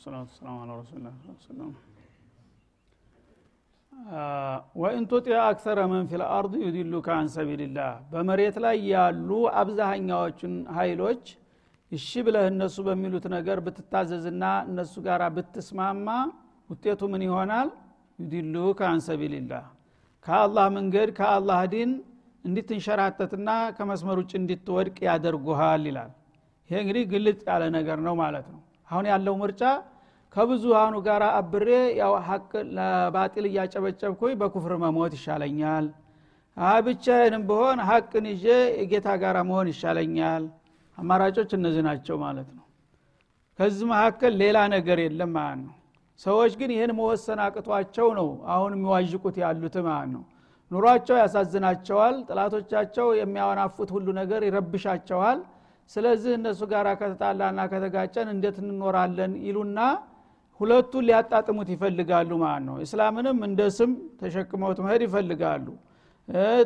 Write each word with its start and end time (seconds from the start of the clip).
والصلاة 0.00 0.26
والسلام 0.26 0.58
على 0.62 0.72
رسول 0.78 0.95
الله 0.95 1.08
سلم 1.46 1.72
وإن 4.80 5.04
تطع 5.10 5.36
أكثر 5.42 5.78
من 5.90 6.04
في 6.10 6.22
الأرض 6.28 6.52
يضلوك 6.62 7.08
عن 7.16 7.26
سبيل 7.34 7.62
الله። 7.62 7.90
በመሬት 8.12 8.56
ላይ 8.64 8.76
ያሉ 8.92 9.28
አብዛኛዎቹን 9.60 10.54
ኃይሎች 10.78 11.24
እሺ 11.92 12.22
ብለህ 12.26 12.46
እነሱ 12.52 12.76
በሚሉት 12.86 13.26
ነገር 13.34 13.60
ብትታዘዝና 13.66 14.44
እነሱ 14.68 14.94
ጋር 15.06 15.24
ብትስማማ 15.36 16.08
ውጤቱ 16.70 17.00
ምን 17.12 17.24
ይሆናል? 17.28 17.68
يضلوك 18.18 18.80
عن 18.90 19.02
سبيل 19.08 19.37
الله። 19.37 19.66
ከአላህ 20.26 20.66
መንገድ 20.78 21.10
ከአላህ 21.18 21.60
ዲን 21.74 21.92
እንድትንሸራተትና 22.44 23.48
ከመስመር 23.76 24.18
ውጭ 24.22 24.32
እንድትወድቅ 24.40 24.98
ያደርጉሃል 25.08 25.84
ይላል። 25.90 26.10
ይሄ 26.70 26.76
እንግዲህ 26.84 27.04
ግልጽ 27.12 27.40
ያለ 27.50 27.62
ነገር 27.78 28.00
ነው 28.08 28.16
ማለት 28.24 28.48
ነው። 28.54 28.60
አሁን 28.90 29.06
ያለው 29.10 29.34
ምርጫ 29.40 29.62
ከብዙሃኑ 30.36 30.94
ጋር 31.06 31.22
አብሬ 31.32 31.68
ያው 32.00 32.12
ሀቅ 32.26 32.50
ለባጢል 32.76 33.46
እያጨበጨብኩኝ 33.48 34.34
በኩፍር 34.40 34.72
መሞት 34.82 35.14
ይሻለኛል። 35.18 35.86
ብቻዬንም 36.86 37.42
ብሆን 37.48 37.78
ሀቅን 37.88 38.24
ይዤ 38.32 38.46
የጌታ 38.80 39.08
ጋር 39.22 39.36
መሆን 39.48 39.68
ይሻለኛል። 39.72 40.44
አማራጮች 40.98 41.50
እነዚህ 41.58 41.82
ናቸው 41.88 42.16
ማለት 42.24 42.48
ነው። 42.56 42.64
ከዚህ 43.58 43.86
መካከል 43.92 44.32
ሌላ 44.42 44.58
ነገር 44.74 44.98
የለም 45.04 45.30
ማለት 45.38 45.60
ነው። 45.62 45.74
ሰዎች 46.20 46.52
ግን 46.60 46.70
ይህን 46.74 46.92
መወሰን 46.98 47.40
አቅቷቸው 47.44 48.08
ነው 48.18 48.28
አሁን 48.54 48.72
የሚዋዥቁት 48.76 49.36
ያሉት 49.42 49.76
ማለት 49.88 50.10
ነው። 50.14 50.22
ኑሯቸው 50.70 51.16
ያሳዝናቸዋል 51.20 52.16
ጥላቶቻቸው 52.28 53.06
የሚያወናፉት 53.20 53.90
ሁሉ 53.94 54.06
ነገር 54.20 54.40
ይረብሻቸዋል። 54.48 55.38
ስለዚህ 55.90 56.32
እነሱ 56.38 56.60
ጋር 56.72 56.86
ከተጣላና 57.00 57.60
ከተጋጨን 57.72 58.28
እንዴት 58.34 58.58
እንኖራለን? 58.64 59.32
ይሉና 59.46 59.78
ሁለቱን 60.60 61.04
ሊያጣጥሙት 61.08 61.68
ይፈልጋሉ 61.74 62.30
ማለት 62.42 62.64
ነው። 62.68 62.76
እስላምንም 62.84 63.38
እንደ 63.46 63.60
ስም 63.76 63.90
ተሸክመውት 64.20 64.78
መሄድ 64.84 65.02
ይፈልጋሉ። 65.06 65.66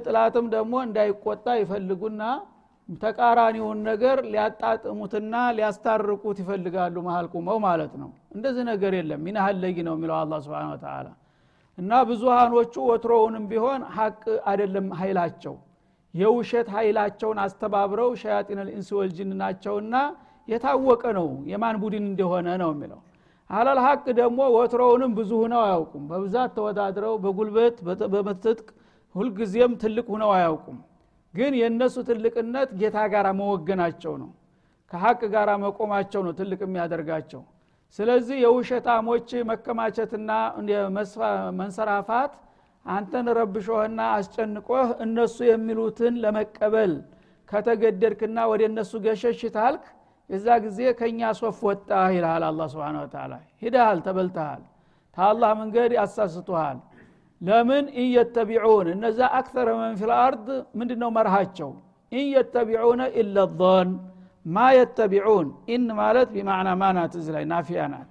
ጥላትም 0.05 0.47
ደግሞ 0.55 0.75
እንዳይቆጣ 0.87 1.47
ይፈልጉና 1.61 2.22
ተቃራኒውን 2.98 3.78
ነገር 3.89 4.19
ሊያጣጥሙትና 4.33 5.34
ሊያስታርቁት 5.56 6.39
ይፈልጋሉ 6.42 6.97
መሀል 7.06 7.27
ቁመው 7.34 7.59
ማለት 7.67 7.92
ነው። 8.03 8.11
እንደዚህ 8.37 8.65
ነገር 8.70 8.92
የለም። 8.98 9.22
ሚናህለጊ 9.27 9.77
ነው 9.89 9.95
የሚለው 9.97 10.17
አላ 10.19 10.41
ስብን 10.45 10.75
ተላ 10.83 11.06
እና 11.78 11.92
ብዙሃኖቹ 12.11 12.75
ወትሮውንም 12.91 13.47
ቢሆን 13.53 13.81
ሀቅ 13.97 14.20
አይደለም 14.47 14.87
ኃይላቸው። 15.00 15.55
የውሸት 16.15 16.69
ኃይላቸውን 16.77 17.39
አስተባብረው 17.45 18.11
ሸያጢን 18.20 18.61
ልኢንስ 18.67 18.91
ወልጅን 18.98 19.31
ናቸውና 19.41 19.95
የታወቀ 20.48 21.03
ነው። 21.19 21.28
የማን 21.50 21.77
ቡድን 21.83 22.05
እንደሆነ 22.11 22.48
ነው 22.62 22.70
የሚለው 22.75 23.00
አለል 23.50 23.78
ሀቅ 23.84 24.05
ደግሞ 24.19 24.41
ወትሮውንም 24.55 25.12
ብዙ 25.19 25.31
ሁነው 25.42 25.61
አያውቁም። 25.64 26.05
በብዛት 26.11 26.50
ተወዳድረው 26.56 27.14
በጉልበት 27.25 27.77
በመትጥቅ 28.14 28.67
ሁልጊዜም 29.14 29.73
ትልቅ 29.83 30.06
ሁነው 30.14 30.31
አያውቁም። 30.37 30.78
ግን 31.34 31.53
የእነሱ 31.61 31.97
ትልቅነት 32.09 32.70
ጌታ 32.81 32.98
ጋር 33.12 33.27
መወገናቸው 33.39 34.15
ነው። 34.22 34.31
ከሀቅ 34.91 35.21
ጋር 35.34 35.49
መቆማቸው 35.65 36.21
ነው 36.27 36.33
ትልቅ 36.41 36.60
የሚያደርጋቸው። 36.65 37.43
ስለዚህ 37.99 38.37
የውሸታሞች 38.44 39.28
መከማቸትና 39.50 40.31
መንሰራፋት 41.60 42.33
አንተን 42.87 43.27
ረብሾህና 43.38 44.00
አስጨንቆህ 44.16 44.88
እነሱ 45.04 45.37
የሚሉትን 45.49 46.15
ለመቀበል 46.25 46.93
ከተገደድክና 47.49 48.38
ወደ 48.50 48.62
እነሱ 48.71 48.93
ገሸሽ 49.04 49.41
ታልክ 49.56 49.84
የዛ 50.30 50.46
ጊዜ 50.64 50.78
ከእኛ 50.98 51.20
ሶፍ 51.40 51.58
ወጣ 51.68 51.88
ይልሃል 52.14 52.44
አላ 52.48 52.60
ስብን 52.72 52.96
ተላ 53.14 53.32
ሂደሃል 53.62 53.98
ተበልተሃል። 54.06 54.62
ታላህ 55.16 55.50
መንገድ 55.60 55.90
ያሳስቱሃል 55.98 56.78
ለምን? 57.40 57.84
ኢየተቢዑን 58.02 58.86
እነዛ 58.94 59.18
አክተረ 59.38 59.68
መን 59.80 59.94
ፊል 60.00 60.12
አርድ 60.18 60.46
ምንድ 60.78 60.90
ነው 61.02 61.10
መርሃቸው? 61.16 61.70
ኢየተቢዑነ 62.12 63.00
ኢለ 63.20 63.36
ظን 63.60 63.88
ማ 64.46 64.66
የተቢዑን። 64.76 65.48
ኢን 65.74 65.84
ማለት 66.00 66.28
ቢማዕና 66.34 66.68
ማ 66.80 66.84
ናት? 66.96 67.12
እዚ 67.20 67.26
ላይ 67.36 67.44
ናፊያ 67.52 67.80
ናት። 67.92 68.10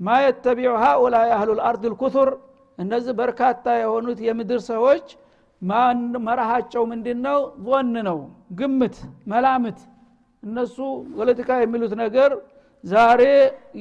ማ 0.00 0.08
የተቢዑ 0.24 0.72
ሃኡላ 0.84 1.14
አህሉ 1.34 1.50
ልአርድ 1.58 1.84
ልኩቱር 1.92 2.30
እነዚህ 2.78 3.12
በርካታ 3.20 3.64
የሆኑት 3.82 4.18
የምድር 4.26 4.60
ሰዎች 4.70 5.06
መርሃቸው 6.26 6.82
ምንድን 6.92 7.18
ነው 7.26 7.38
ዞን 7.66 7.92
ነው 8.08 8.18
ግምት 8.58 8.96
መላምት 9.32 9.78
እነሱ 10.42 10.76
ፖለቲካ 11.16 11.50
የሚሉት 11.60 11.92
ነገር 12.02 12.30
ዛሬ 12.84 13.22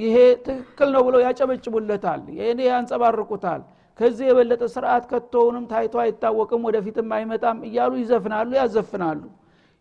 ይሄ 0.01 0.16
ትክክል 0.47 0.89
ነው 0.95 1.01
ብለው 1.07 1.22
ያጨበጭቡለታል 1.25 2.22
ይሄኔ 2.35 2.59
ያንጸባርቁታል 2.67 3.61
ከዚህ 3.99 4.25
የበለጠ 4.29 4.63
ስርዓት 4.73 5.03
ከቶውንም 5.11 5.63
ታይቶ 5.71 5.95
አይታወቅም 6.03 6.61
ወደፊትም 6.67 7.09
አይመጣም 7.17 7.57
እያሉ 7.67 7.91
ይዘፍናሉ 8.01 8.50
ያዘፍናሉ። 8.59 9.21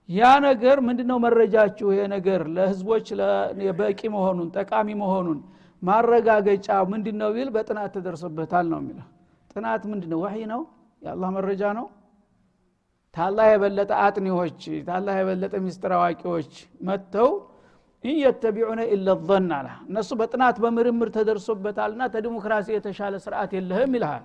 ያ 0.09 0.31
ነገር 0.47 0.77
ምንድ 0.87 1.01
ነው 1.11 1.19
መረጃችሁ? 1.25 1.87
ይሄ 1.95 2.03
ነገር 2.15 2.41
ለህዝቦች 2.55 3.07
በቂ 3.81 4.01
መሆኑን 4.15 4.49
ጠቃሚ 4.57 4.89
መሆኑን 5.03 5.39
ማረጋገጫ 5.83 6.69
ምንድ 6.91 7.07
ነው 7.21 7.31
ቢል 7.37 7.49
በጥናት 7.55 7.93
ተደርሶበታል 7.97 8.67
ነው 8.73 8.79
የሚለው። 8.83 9.07
ጥናት 9.51 9.83
ምንድ 9.91 10.05
ነው 10.13 10.19
ወሒ 10.25 10.37
ነው? 10.53 10.61
የአላህ 11.03 11.29
መረጃ 11.37 11.63
ነው 11.79 11.87
ታላህ 13.15 13.47
የበለጠ 13.51 13.91
አጥኒዎች 14.05 14.61
ታላህ 14.89 15.15
የበለጠ 15.21 15.55
ሚስጥር 15.65 15.93
አዋቂዎች 15.97 16.53
መጥተው 16.89 17.31
ኢየተቢዑነ 18.05 18.81
ኢለ 18.95 19.09
ظን 19.29 19.49
አለ። 19.57 19.67
እነሱ 19.89 20.11
በጥናት 20.21 20.57
በምርምር 20.63 21.09
ተደርሶበታልና 21.17 22.03
ተዲሞክራሲ 22.15 22.69
የተሻለ 22.77 23.15
ስርዓት 23.25 23.51
የለህም 23.57 23.95
ይልሃል። 23.97 24.25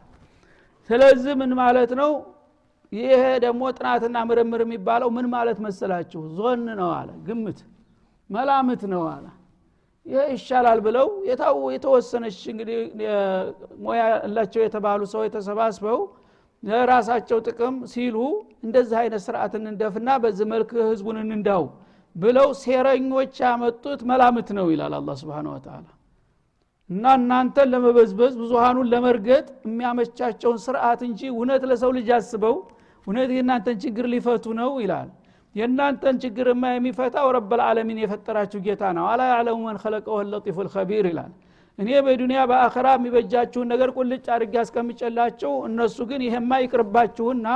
ስለዚህ 0.90 1.34
ምን 1.42 1.52
ማለት 1.62 1.92
ነው? 2.02 2.12
ይሄ 2.92 3.14
ደግሞ 3.46 3.62
ጥናትና 3.78 4.18
ምርምር 4.30 4.62
የሚባለው 4.66 5.10
ምን 5.16 5.26
ማለት 5.34 5.58
መሰላችሁ? 5.66 6.22
ዞን 6.38 6.64
ነው 6.80 6.92
አለ 7.00 7.10
ግምት 7.28 7.60
መላምት 8.30 8.84
ነው 8.94 9.04
አለ። 9.14 9.26
ይሄ 10.06 10.24
ይሻላል 10.34 10.80
ብለው 10.86 11.08
የተወሰነች 11.74 12.38
እንግዲህ 12.54 12.78
ሙያ 13.84 14.02
ያላቸው 14.14 14.62
የተባሉ 14.66 15.02
ሰዎች 15.14 15.30
ተሰባስበው 15.36 16.00
ለራሳቸው 16.66 17.40
ጥቅም 17.48 17.76
ሲሉ 17.92 18.16
እንደዚህ 18.66 18.98
አይነት 19.02 19.22
ስርዓት 19.26 19.54
እንደፍና 19.64 20.10
በዚህ 20.24 20.48
መልክ 20.54 20.72
ህዝቡን 20.86 21.18
እንዳው 21.30 21.66
ብለው 22.16 22.50
ሴረኞች 22.62 23.36
ያመጡት 23.44 24.02
መላምት 24.10 24.50
ነው 24.58 24.68
ይላል 24.74 24.94
አላ 25.00 25.16
ስብን 25.22 25.48
ወተላ 25.54 25.86
እና 26.90 27.04
እናንተን 27.20 27.68
ለመበዝበዝ 27.74 28.34
ብዙሃኑን 28.42 28.90
ለመርገጥ 28.92 29.46
የሚያመቻቸውን 29.68 30.60
ስርዓት 30.66 31.00
እንጂ 31.08 31.22
እውነት 31.32 31.64
ለሰው 31.70 31.92
ልጅ 31.98 32.10
አስበው 32.18 32.56
እውነት 33.08 33.30
የእናንተን 33.36 33.78
ችግር 33.84 34.06
ሊፈቱ 34.14 34.46
ነው 34.60 34.70
ይላል። 34.84 35.10
የእናንተን 35.56 36.16
ችግርማ 36.24 36.64
የሚፈታው 36.72 37.28
ረበልዓለሚን 37.36 38.00
የፈጠራችሁ 38.02 38.60
ጌታ 38.66 38.84
ነው። 38.98 39.06
አላ 39.12 39.22
ያዕለሙ 39.32 39.60
መን 39.68 39.78
ከለቀው 39.84 40.18
ለጢፉ 40.32 40.58
ልከቢር 40.68 41.06
ይላል 41.12 41.32
እኔ 41.80 41.90
በዱንያ 42.06 42.42
በአኸራ 42.50 42.88
የሚበጃችሁን 42.96 43.68
ነገር 43.74 43.90
ቁልጭ 43.98 44.26
አድርጌ 44.36 44.54
ያስቀምጨላችሁ 44.60 45.52
እነሱ 45.70 45.98
ግን 46.10 46.22
ይሄማ 46.28 46.52
ይቅርባችሁና 46.64 47.48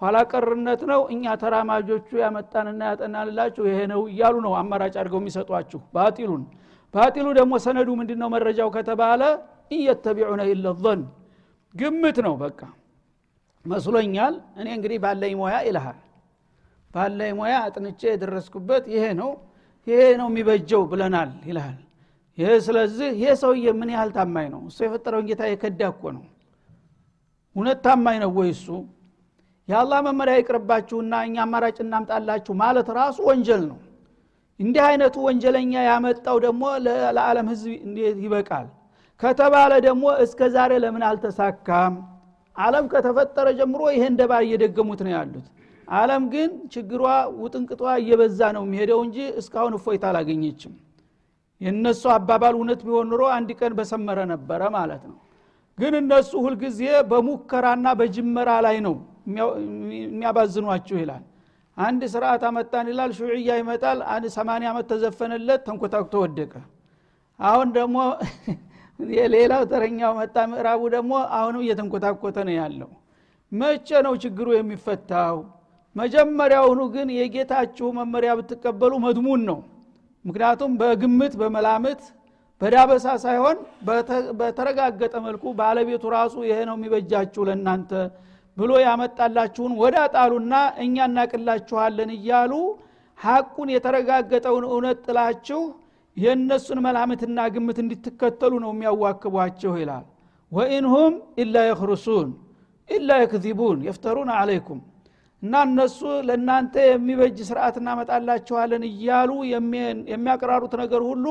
ኋላ 0.00 0.16
ቀርነት 0.30 0.82
ነው 0.90 1.00
እኛ 1.14 1.34
ተራማጆቹ 1.42 2.08
ያመጣንና 2.22 2.80
ያጠናንላችሁ 2.90 3.62
ይሄ 3.70 3.78
ነው 3.92 4.00
እያሉ 4.10 4.34
ነው 4.46 4.52
አማራጭ 4.60 4.94
አድርገው 5.00 5.20
የሚሰጧችሁ 5.22 5.80
ባጢሉን። 5.94 6.44
ባጢሉ 6.94 7.26
ደግሞ 7.38 7.54
ሰነዱ 7.64 7.88
ምንድን 8.00 8.18
ነው 8.22 8.28
መረጃው 8.34 8.68
ከተባለ 8.76 9.22
እየተቢዑነ 9.70 10.42
ኢለ 10.52 10.66
ظን። 10.82 11.00
ግምት 11.74 12.18
ነው 12.26 12.34
በቃ። 12.42 12.60
መስሎኛል። 13.64 14.34
እኔ 14.60 14.68
እንግዲህ 14.76 14.98
ባለኝ 15.04 15.34
ሙያ 15.40 15.56
ይልሃል። 15.66 15.98
ባለኝ 16.90 17.32
ሙያ 17.40 17.56
አጥንቼ 17.66 18.00
የደረስኩበት 18.12 18.84
ይሄ 18.94 19.04
ነው 19.20 19.30
ይሄ 19.86 20.00
ነው 20.20 20.28
የሚበጀው 20.30 20.82
ብለናል 20.90 21.30
ይልሃል 21.48 21.76
ይህ 22.38 22.50
ስለዚህ 22.66 23.08
ይሄ 23.14 23.30
ሰውዬ 23.40 23.66
ምን 23.78 23.88
ያህል 23.94 24.10
ታማኝ 24.16 24.46
ነው? 24.54 24.60
እሱ 24.68 24.78
የፈጠረውን 24.86 25.26
ጌታ 25.30 25.42
የከዳ 25.50 25.80
እኮ 25.92 26.02
ነው። 26.16 26.24
እውነት 27.56 27.78
ታማኝ 27.86 28.16
ነው 28.24 28.30
ወይ 28.38 28.50
እሱ? 28.54 28.66
የአላህ 29.68 29.98
መመሪያ 30.06 30.34
ይቅርባችሁና 30.38 31.14
እኛ 31.26 31.36
አማራጭ 31.44 31.78
እናምጣላችሁ 31.84 32.52
ማለት 32.62 32.88
ራሱ 32.98 33.16
ወንጀል 33.28 33.62
ነው። 33.70 33.78
እንዲህ 34.60 34.82
አይነቱ 34.86 35.16
ወንጀለኛ 35.26 35.72
ያመጣው 35.88 36.36
ደግሞ 36.46 36.62
ለዓለም 37.16 37.46
ህዝብ 37.52 37.72
እንዴት 37.86 38.16
ይበቃል? 38.24 38.66
ከተባለ 39.20 39.72
ደግሞ 39.86 40.04
እስከ 40.24 40.40
ዛሬ 40.54 40.72
ለምን 40.84 41.02
አልተሳካም? 41.08 41.94
አለም 42.56 42.84
ከተፈጠረ 42.92 43.46
ጀምሮ 43.58 43.82
ይሄ 43.94 44.04
እንደባ 44.12 44.32
እየደገሙት 44.44 45.00
ነው 45.06 45.12
ያሉት። 45.16 45.46
አለም 45.88 46.22
ግን 46.32 46.50
ችግሯ 46.74 47.02
ውጥንቅጧ 47.42 47.82
እየበዛ 48.00 48.40
ነው 48.56 48.62
የሚሄደው 48.66 49.00
እንጂ 49.06 49.18
እስካሁን 49.40 49.74
እፎይታ 49.78 50.04
አላገኘችም 50.10 50.72
የእነሱ 51.60 52.02
አባባል 52.14 52.54
እውነት 52.58 52.80
ቢሆን 52.86 53.08
ኑሮ 53.12 53.22
አንድ 53.36 53.50
ቀን 53.60 53.72
በሰመረ 53.78 54.18
ነበረ 54.32 54.62
ማለት 54.76 55.02
ነው። 55.10 55.16
ግን 55.78 55.94
እነሱ 56.00 56.30
ሁልጊዜ 56.44 56.80
በሙከራና 57.10 57.88
በጅመራ 57.98 58.50
ላይ 58.66 58.76
ነው 58.86 58.94
የሚያባዝኗችሁ 60.00 60.96
ይላል። 61.02 61.24
አንድ 61.76 62.02
ስርዓት 62.12 62.42
አመጣን 62.48 62.86
ይላል 62.92 63.10
ሹዕያ 63.18 63.50
ይመጣል 63.60 63.98
አንድ 64.14 64.24
ሰማንያ 64.36 64.68
ዓመት 64.72 64.86
ተዘፈነለት 64.92 65.60
ተንኮታኩቶ 65.66 66.14
ወደቀ። 66.24 66.52
አሁን 67.40 67.68
ደግሞ 67.76 67.96
የሌላው 69.18 69.62
ተረኛው 69.72 70.12
መጣ 70.18 70.36
ምዕራቡ 70.52 70.80
ደግሞ 70.94 71.12
አሁንም 71.36 71.62
እየተንኮታኮተ 71.64 72.36
ነው 72.48 72.54
ያለው። 72.60 72.90
መቼ 73.52 73.88
ነው 74.06 74.14
ችግሩ 74.22 74.48
የሚፈታው? 74.54 75.36
መጀመሪያውኑ 75.96 76.80
ግን 76.94 77.08
የጌታችሁ 77.18 77.86
መመሪያ 77.98 78.30
ብትቀበሉ 78.38 78.92
መድሙን 79.04 79.42
ነው 79.50 79.58
ምክንያቱም 80.28 80.72
በግምት 80.80 81.34
በመላምት 81.40 82.02
በዳበሳ 82.60 83.06
ሳይሆን 83.24 83.56
በተረጋገጠ 84.40 85.14
መልኩ 85.26 85.44
ባለቤቱ 85.58 86.04
ራሱ 86.16 86.34
ይሄ 86.48 86.58
ነው 86.68 86.76
የሚበጃችሁ 86.78 87.42
ለእናንተ 87.48 87.90
ብሎ 88.56 88.70
ያመጣላችሁን 88.84 89.72
ወደ 89.82 89.96
ጣሉና 90.14 90.54
እኛ 90.84 90.96
እናቅላችኋለን 91.10 92.10
እያሉ 92.16 92.52
ሐቁን 93.18 93.68
የተረጋገጠውን 93.74 94.64
እውነት 94.70 94.98
ጥላችሁ 95.06 95.60
የእነሱን 96.16 96.78
መላምትና 96.86 97.38
ግምት 97.54 97.78
እንድትከተሉ 97.82 98.52
ነው 98.64 98.70
የሚያዋክቧቸው 98.74 99.72
ይላል። 99.80 100.04
ወኢንሁም 100.52 101.14
ኢላ 101.42 101.56
የክሩሱን 101.68 102.28
ኢላ 102.88 103.18
የክዚቡን 103.22 103.78
የፍተሩን 103.86 104.30
አለይኩም 104.36 104.80
እና 105.42 105.54
እነሱ 105.66 105.98
ለእናንተ 106.28 106.74
የሚበጅ 106.86 107.38
ስርዓት 107.48 107.76
እናመጣላችኋለን 107.80 108.84
እያሉ 108.90 109.30
የሚያቀራሩት 110.12 110.74
ነገር 110.82 111.02
ሁሉ 111.10 111.26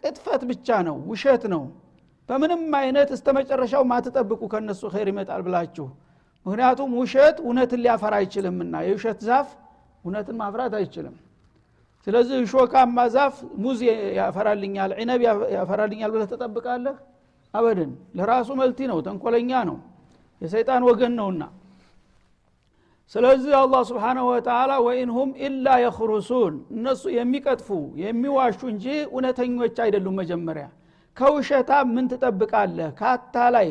ቅጥፈት 0.00 0.42
ብቻ 0.50 0.68
ነው 0.88 0.96
ውሸት 1.10 1.44
ነው። 1.54 1.62
በምንም 2.28 2.62
አይነት 2.80 3.08
እስተ 3.16 3.28
መጨረሻው 3.38 3.82
ማትጠብቁ 3.90 4.42
ከእነሱ 4.52 4.82
ኸይር 4.94 5.08
ይመጣል 5.12 5.40
ብላችሁ። 5.46 5.86
ምክንያቱም 6.46 6.90
ውሸት 7.00 7.36
እውነትን 7.44 7.80
ሊያፈራ 7.84 8.14
አይችልምና 8.20 8.74
የውሸት 8.86 9.20
ዛፍ 9.28 9.48
እውነትን 10.04 10.36
ማፍራት 10.40 10.74
አይችልም። 10.80 11.14
ስለዚህ 12.06 12.36
እሾካማ 12.44 12.96
ዛፍ 13.14 13.34
ሙዝ 13.62 13.78
ያፈራልኛል 14.18 14.90
ዒነብ 14.98 15.20
ያፈራልኛል 15.56 16.10
ብለህ 16.14 16.28
ተጠብቃለህ 16.32 16.96
አበድን። 17.54 17.92
ለራሱ 18.18 18.48
መልቲ 18.60 18.78
ነው 18.90 18.98
ተንኮለኛ 19.06 19.52
ነው። 19.70 19.76
የሰይጣን 20.42 20.82
ወገን 20.88 21.12
ነውና 21.18 21.42
ስለዚህ 23.12 23.52
አላህ 23.58 23.80
ስብሓናሁ 23.88 24.24
ወተላ 24.30 24.72
ወኢንሁም 24.84 25.30
ኢላ 25.42 25.66
የክሩሱን 25.82 26.54
እነሱ 26.76 27.02
የሚቀጥፉ 27.16 27.68
የሚዋሹ 28.02 28.60
እንጂ 28.72 28.86
እውነተኞች 29.06 29.76
አይደሉም 29.84 30.16
መጀመሪያ። 30.20 30.66
ከውሸታ 31.16 31.70
ምን 31.90 32.06
ትጠብቃለህ? 32.12 32.88
ካታ 33.00 33.36
ላይ 33.56 33.68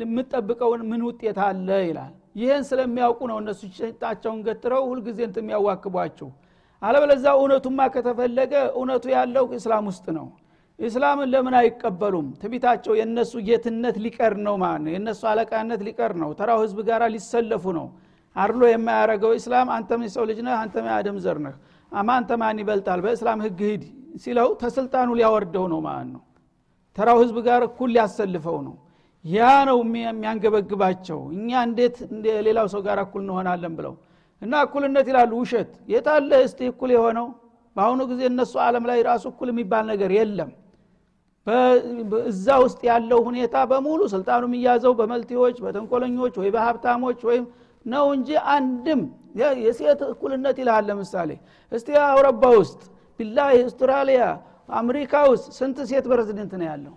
የምጠብቀውን 0.00 0.82
ምን 0.90 1.00
ውጤት 1.08 1.38
አለ 1.46 1.68
ይላል። 1.84 2.12
ይህን 2.40 2.62
ስለሚያውቁ 2.68 3.20
ነው 3.30 3.38
እነሱ 3.42 3.60
ጣቸውን 4.02 4.40
ገትረው 4.46 4.82
ሁልጊዜ 4.90 5.18
እንት 5.28 5.36
የሚያዋክቧቸው። 5.40 6.28
አለበለዛ 6.82 7.24
እውነቱማ 7.38 7.78
ከተፈለገ 7.94 8.52
እውነቱ 8.74 9.04
ያለው 9.14 9.46
እስላም 9.56 9.86
ውስጥ 9.90 10.06
ነው 10.18 10.26
እስላምን 10.80 11.28
ለምን 11.32 11.54
አይቀበሉም? 11.58 12.26
ትቢታቸው 12.42 12.92
የእነሱ 12.98 13.32
ጌትነት 13.48 13.96
ሊቀር 14.04 14.34
ነው 14.46 14.54
ማለት 14.62 14.82
ነው 14.84 14.90
የእነሱ 14.94 15.20
አለቃነት 15.30 15.80
ሊቀር 15.88 16.12
ነው። 16.22 16.30
ተራው 16.38 16.58
ህዝብ 16.64 16.78
ጋር 16.88 17.02
ሊሰለፉ 17.14 17.64
ነው። 17.78 17.86
አድሎ 18.36 18.62
የማያረገው 18.68 19.32
እስላም 19.38 19.68
አንተም 19.76 20.02
የሰው 20.06 20.24
ልጅ 20.30 20.38
ነህ 20.46 20.54
አንተም 20.62 20.84
የአደም 20.90 21.16
ዘር 21.24 21.38
ነህ። 21.46 21.54
አማ 21.92 22.08
አንተ 22.18 22.30
ማን 22.40 22.58
ይበልጣል? 22.62 23.00
በእስላም 23.04 23.40
ህግ 23.44 23.60
ሂድ 23.68 23.82
ሲለው 24.16 24.48
ተስልጣኑ 24.62 25.08
ሊያወርደው 25.18 25.64
ነው 25.72 25.80
ማለት 25.86 26.08
ነው? 26.14 26.22
ተራው 26.96 27.18
ህዝብ 27.22 27.36
ጋር 27.48 27.60
እኩል 27.68 27.90
ሊያሰልፈው 27.96 28.58
ነው። 28.66 28.74
ያ 29.24 29.40
ነው 29.68 29.78
የሚያንገበግባቸው። 30.04 31.18
እኛ 31.34 31.50
እንዴት 31.66 31.96
ሌላው 32.46 32.66
ሰው 32.74 32.80
ጋር 32.86 32.98
እኩል 33.04 33.22
እንሆናለን 33.24 33.72
ብለው 33.78 33.94
እና 34.42 34.62
እኩልነት 34.66 35.06
ይላሉ። 35.10 35.32
ውሸት። 35.42 35.70
የታለ 35.92 36.30
እስቲ 36.46 36.60
እኩል 36.72 36.90
የሆነው? 36.96 37.26
በአሁኑ 37.76 38.00
ጊዜ 38.10 38.22
እነሱ 38.30 38.54
አለም 38.66 38.84
ላይ 38.90 38.98
ራሱ 39.08 39.24
እኩል 39.32 39.48
የሚባል 39.52 39.84
ነገር 39.92 40.10
የለም 40.16 40.50
እዛ 42.30 42.46
ውስጥ 42.64 42.80
ያለው 42.88 43.20
ሁኔታ 43.28 43.56
በሙሉ 43.70 44.00
ስልጣኑ 44.14 44.42
የሚያዘው 44.48 44.92
በመልቲዎች 44.98 45.56
በተንኮለኞች 45.64 46.34
ወይ 46.40 46.50
በሀብታሞች 46.54 47.20
ወይም 47.28 47.44
ነው 47.86 48.06
እንጂ 48.16 48.28
አንድም 48.54 49.02
የሴት 49.64 50.00
እኩልነት 50.08 50.56
ይልሃል። 50.62 50.84
ለምሳሌ 50.90 51.30
እስቲ 51.72 51.88
አውሮፓ 52.06 52.42
ውስጥ 52.58 52.80
ቢላ 53.20 53.38
አውስትራሊያ 53.56 54.22
አሜሪካ 54.74 55.14
ውስጥ 55.32 55.46
ስንት 55.58 55.78
ሴት 55.90 56.04
ፕሬዝደንት 56.10 56.52
ነው 56.60 56.66
ያለው? 56.70 56.94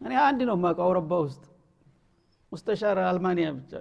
እኔ 0.00 0.12
አንድ 0.26 0.40
ነው 0.48 0.56
ማቀ 0.64 0.78
አውሮፓ 0.86 1.10
ውስጥ። 1.26 1.42
ሙስተሻር 2.52 2.98
አልማንያ 3.08 3.46
ብቻ። 3.56 3.72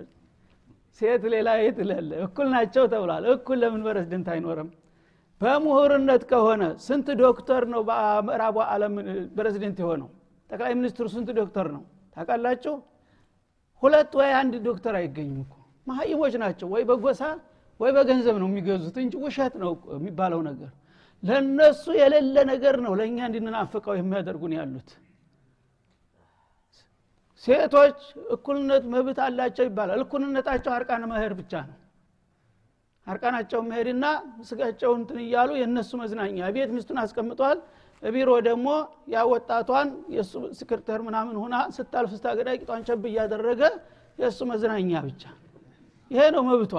ሴት 1.02 1.24
ሌላ 1.34 1.50
የት 1.60 1.80
እኩል 2.26 2.48
ናቸው 2.56 2.84
ተብሏል። 2.94 3.26
እኩል 3.34 3.58
ለምን 3.64 3.82
ፕሬዝደንት 3.88 4.28
አይኖርም 4.34 4.70
በምሁርነት 5.42 6.24
ከሆነ 6.32 6.64
ስንት 6.86 7.08
ዶክተር 7.22 7.64
ነው 7.74 7.82
በምዕራቡ 7.90 8.58
ዓለም 8.68 8.94
ፕሬዝደንት 9.36 9.78
የሆነው? 9.84 10.10
ጠቅላይ 10.50 10.74
ሚኒስትሩ 10.80 11.06
ስንት 11.16 11.30
ዶክተር 11.40 11.68
ነው? 11.76 11.84
ታውቃላችሁ? 12.16 12.76
ሁለት 13.84 14.12
ወይ 14.20 14.32
አንድ 14.40 14.54
ዶክተር 14.68 14.94
አይገኝም 15.00 15.40
እኮ። 15.44 15.54
መሀይሞች 15.88 16.34
ናቸው። 16.44 16.68
ወይ 16.74 16.84
በጎሳ 16.90 17.22
ወይ 17.80 17.92
በገንዘብ 17.96 18.36
ነው 18.42 18.48
የሚገዙት 18.50 18.96
እንጂ 19.02 19.14
ውሸት 19.24 19.54
ነው 19.64 19.72
የሚባለው 19.96 20.40
ነገር። 20.48 20.72
ለነሱ 21.24 21.84
የሌለ 22.00 22.38
ነገር 22.52 22.76
ነው 22.86 22.94
ለእኛ 23.00 23.18
እንድንናፍቀው 23.30 23.94
የሚያደርጉን 23.98 24.54
ያሉት። 24.58 24.90
ሴቶች 27.44 28.00
እኩልነት 28.36 28.84
መብት 28.94 29.20
አላቸው 29.26 29.66
ይባላል። 29.68 30.00
እኩልነታቸው 30.06 30.72
አርቃን 30.78 31.04
መሄድ 31.12 31.34
ብቻ 31.40 31.54
ነው 31.68 31.78
አርቃናቸው 33.08 33.60
መሄድና 33.68 34.06
ስጋቸው 34.48 34.92
እንትን 34.98 35.20
እያሉ 35.24 35.50
የእነሱ 35.60 35.92
መዝናኛ 36.02 36.50
ቤት 36.56 36.72
ሚስቱን 36.76 36.98
አስቀምጧል። 37.04 37.60
ቢሮ 38.04 38.30
ደግሞ 38.48 38.68
ያ 39.14 39.24
ወጣቷን 39.32 39.88
የእሱ 40.16 40.32
ስክርተር 40.58 41.00
ምናምን 41.08 41.36
ሁና 41.44 41.56
ስታልፍ 41.76 42.12
ስታገዳ 42.16 42.50
ቂጧን 42.60 42.82
ቸብ 42.88 43.06
እያደረገ 43.10 43.62
የእሱ 44.20 44.40
መዝናኛ 44.52 44.92
ብቻ። 45.08 45.24
ይሄ 46.12 46.26
ነው 46.36 46.44
መብቷ። 46.50 46.74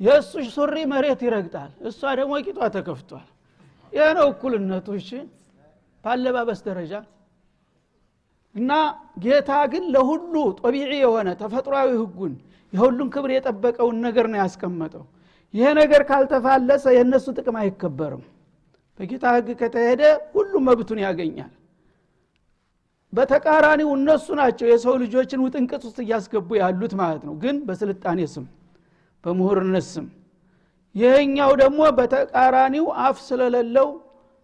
የእሱ 0.00 0.32
ሱሪ 0.54 0.76
መሬት 0.92 1.20
ይረግጣል 1.26 1.72
እሷ 1.88 2.00
ደግሞ 2.20 2.32
ቂጧ 2.46 2.58
ተከፍቷል። 2.76 3.26
ይህ 3.92 4.08
ነው 4.18 4.26
እኩልነቱ። 4.32 4.88
እሺ 5.00 5.10
ባለባበስ 6.04 6.60
ደረጃ 6.66 6.92
እና 8.54 8.72
ጌታ 9.22 9.50
ግን 9.72 9.84
ለሁሉ 9.94 10.34
ጦቢዒ 10.60 10.92
የሆነ 11.00 11.28
ተፈጥሯዊ 11.40 11.90
ህጉን 12.00 12.34
የሁሉን 12.72 13.08
ክብር 13.14 13.30
የጠበቀውን 13.34 13.96
ነገር 14.06 14.26
ነው 14.32 14.38
ያስቀመጠው 14.42 15.04
ይሄ 15.54 15.66
ነገር 15.80 16.02
ካልተፋለሰ 16.08 16.84
የእነሱ 16.96 17.26
ጥቅም 17.38 17.56
አይከበርም። 17.60 18.24
በጌታ 18.98 19.24
ህግ 19.36 19.48
ከተሄደ 19.60 20.02
ሁሉም 20.34 20.64
መብቱን 20.68 21.00
ያገኛል። 21.04 21.52
በተቃራኒው 23.12 23.90
እነሱ 23.96 24.26
ናቸው 24.40 24.66
የሰው 24.70 24.94
ልጆችን 25.02 25.42
ውጥንቅጥ 25.44 25.82
ውስጥ 25.88 25.98
እያስገቡ 26.04 26.48
ያሉት 26.60 26.94
ማለት 27.00 27.22
ነው። 27.28 27.34
ግን 27.42 27.56
በስልጣኔ 27.68 28.20
ስም 28.32 28.46
በምሁርነት 29.24 29.86
ስም። 29.92 30.06
ይህኛው 30.94 31.50
ደግሞ 31.62 31.80
በተቃራኒው 31.98 32.86
አፍ 33.04 33.16
ስለሌለው 33.28 33.88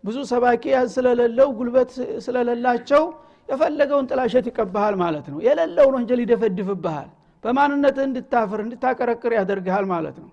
ብዙ 0.04 0.18
ሰባኪያን 0.30 0.88
ስለሌለው 0.94 1.48
ጉልበት 1.58 1.90
ስለሌላቸው 2.24 3.02
የፈለገውን 3.48 4.06
ጥላሸት 4.10 4.46
ይቀባሃል 4.50 4.94
ማለት 5.02 5.26
ነው። 5.32 5.38
የሌለውን 5.46 5.94
ወንጀል 5.96 6.20
ይደፈድፍብሃል። 6.24 7.10
በማንነትህ 7.44 8.04
እንድታፍር 8.08 8.60
እንድታቀረቅር 8.64 9.32
ያደርግሃል 9.38 9.86
ማለት 9.92 10.16
ነው 10.22 10.30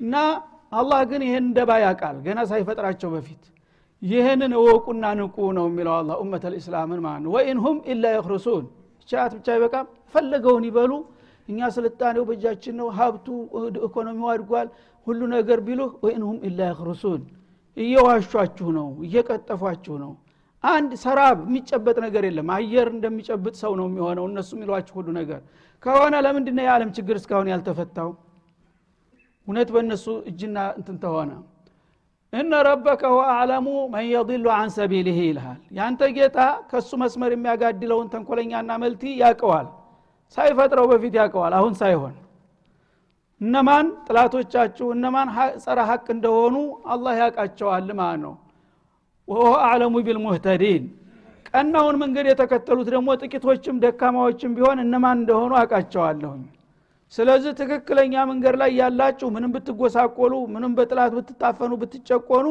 እና 0.00 0.14
አላህ 0.72 1.00
ግን 1.10 1.22
ይህን 1.26 1.44
እንደባ 1.46 1.70
ያቃል 1.82 2.16
ገና 2.26 2.40
ሳይፈጥራቸው 2.50 3.10
በፊት 3.14 3.44
ይህንን 4.02 4.52
እወቁና 4.58 5.04
ንቁ 5.18 5.36
ነው 5.56 5.64
የሚለው 5.68 5.94
አላ 5.94 6.10
ኡመት 6.22 6.44
ልእስላምን 6.52 7.00
ማለት 7.06 7.22
ነው። 7.24 7.30
ወኢንሁም 7.36 7.78
ኢላ 7.92 8.04
የክርሱን 8.14 8.64
ቻት 9.08 9.32
ብቻ 9.38 9.48
ይበቃም 9.56 9.86
ፈለገውን 10.14 10.64
ይበሉ። 10.68 10.92
እኛ 11.48 11.68
ስልጣኔው 11.76 12.24
በእጃችን 12.28 12.74
ነው። 12.80 12.88
ሀብቱ 12.98 13.26
ኢኮኖሚው 13.86 14.28
አድጓል። 14.32 14.68
ሁሉ 15.06 15.20
ነገር 15.34 15.58
ቢሉህ 15.66 15.90
ወኢንሁም 16.04 16.38
ኢላ 16.48 16.60
የክርሱን 16.70 17.22
እየዋሿችሁ 17.76 18.68
ነው። 18.78 18.88
እየቀጠፏችሁ 19.06 19.94
ነው። 20.04 20.12
አንድ 20.64 20.92
ሰራብ 21.02 21.36
የሚጨበጥ 21.44 21.96
ነገር 22.04 22.22
የለም። 22.28 22.48
አየር 22.54 22.88
እንደሚጨብጥ 22.94 23.54
ሰው 23.62 23.72
ነው 23.80 23.86
የሚሆነው። 23.90 24.24
እነሱ 24.30 24.50
የሚሏችሁ 24.56 24.94
ሁሉ 24.98 25.08
ነገር 25.18 25.40
ከሆነ 25.82 26.14
ለምንድነው 26.26 26.64
የዓለም 26.66 26.90
ችግር 26.96 27.16
እስካሁን 27.20 27.50
ያልተፈታው 27.52 28.10
እውነት 29.48 29.68
በእነሱ 29.74 30.06
እጅና 30.30 30.58
እንትን 30.78 30.96
ተሆነ። 31.02 31.30
እነ 32.32 32.52
ረበከ 32.66 33.02
ሁወ 33.12 33.22
አዕለሙ 33.34 33.66
መን 33.92 34.06
የضሉ 34.08 34.46
አን 34.54 34.70
ሰቢልህ 34.74 35.18
ይልሃል። 35.22 35.60
ያንተ 35.78 36.00
ጌታ 36.16 36.38
ከእሱ 36.70 36.90
መስመር 37.02 37.30
የሚያጋድለውን 37.34 38.10
ተንኮለኛና 38.12 38.70
መልቲ 38.82 39.02
ያቀዋል። 39.22 39.68
ሳይፈጥረው 40.36 40.86
በፊት 40.90 41.14
ያቀዋል 41.20 41.52
አሁን 41.58 41.74
ሳይሆን። 41.80 42.16
እነማን 43.40 43.86
ጥላቶቻችሁ 44.06 44.86
እነማን 44.94 45.28
ጸረ 45.64 45.78
ሀቅ 45.90 46.06
እንደሆኑ 46.14 46.54
አላህ 46.92 47.14
ያቃቸዋል 47.22 47.88
ማለት 48.00 48.20
ነው። 48.24 48.34
ወሆ 49.28 49.48
አዕለሙ 49.64 49.94
ቢልሙህተዲን። 50.06 50.84
ቀናውን 51.50 51.96
መንገድ 52.02 52.26
የተከተሉት 52.30 52.88
ደግሞ 52.94 53.08
ጥቂቶችም 53.22 53.76
ደካማዎችም 53.84 54.54
ቢሆን 54.56 54.78
እነማን 54.84 55.18
እንደሆኑ 55.20 55.52
አውቃቸዋለሁኝ 55.60 56.42
ስለዚህ 57.14 57.52
ትክክለኛ 57.60 58.14
መንገድ 58.30 58.54
ላይ 58.60 58.70
ያላችሁ 58.80 59.28
ምንም 59.36 59.50
ብትጎሳቆሉ 59.54 60.34
ምንም 60.54 60.72
በጥላት 60.78 61.12
ብትታፈኑ 61.18 61.72
ብትጨቆኑ 61.82 62.46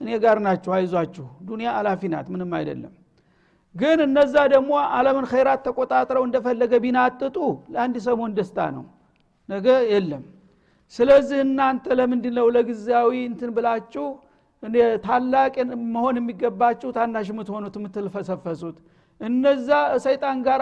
እኔ 0.00 0.08
ጋር 0.24 0.36
ናችሁ 0.46 0.72
አይዟችሁ። 0.76 1.26
ዱኒያ 1.48 1.68
አላፊ 1.78 2.00
ናት 2.12 2.26
ምንም 2.34 2.50
አይደለም። 2.58 2.92
ግን 3.74 3.98
እነዛ 4.06 4.34
ደግሞ 4.52 4.70
አለምን 4.96 5.26
ኸይራት 5.32 5.60
ተቆጣጥረው 5.66 6.22
እንደፈለገ 6.28 6.72
ቢናጥጡ 6.84 7.36
ለአንድ 7.72 7.96
ሰሞን 8.06 8.32
ደስታ 8.38 8.58
ነው 8.76 8.84
ነገ 9.48 9.66
የለም። 9.92 10.24
ስለዚህ 10.94 11.38
እናንተ 11.46 11.86
ለምንድ 11.98 12.26
ነው 12.38 12.46
ለጊዜያዊ 12.54 13.12
እንትን 13.30 13.50
ብላችሁ 13.56 14.06
ታላቅ 15.04 15.54
መሆን 15.94 16.16
የሚገባችሁ 16.20 16.88
ታናሽ 16.96 17.28
የምትሆኑት 17.32 17.74
የምትልፈሰፈሱት 17.78 18.78
እነዛ 19.20 19.68
ሰይጣን 20.04 20.38
ጋር 20.46 20.60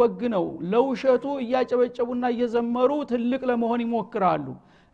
ወግ 0.00 0.20
ነው 0.34 0.44
ለውሸቱ 0.72 1.24
እያጨበጨቡና 1.42 2.24
እየዘመሩ 2.34 2.90
ትልቅ 3.10 3.42
ለመሆን 3.50 3.82
ይሞክራሉ። 3.84 4.46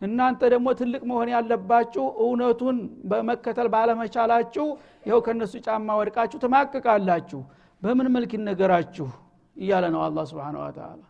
እናንተ 0.02 0.40
ደግሞ 0.52 0.68
ትልቅ 0.80 1.02
መሆን 1.10 1.28
ያለባችሁ 1.34 2.04
እውነቱን 2.24 2.76
በመከተል 3.10 3.68
ባለመቻላችሁ 3.74 4.66
ይኸው 5.06 5.20
ከእነሱ 5.26 5.54
ጫማ 5.66 5.96
ወድቃችሁ 6.00 6.38
ትማቅቃላችሁ። 6.44 7.40
በምን 7.82 8.08
መልክ 8.14 8.32
ይነገራችሁ? 8.36 9.08
እያለ 9.56 9.84
ነው 9.94 10.00
አላ 10.06 10.18
ስብን 10.30 10.56
ወተላ 10.60 11.00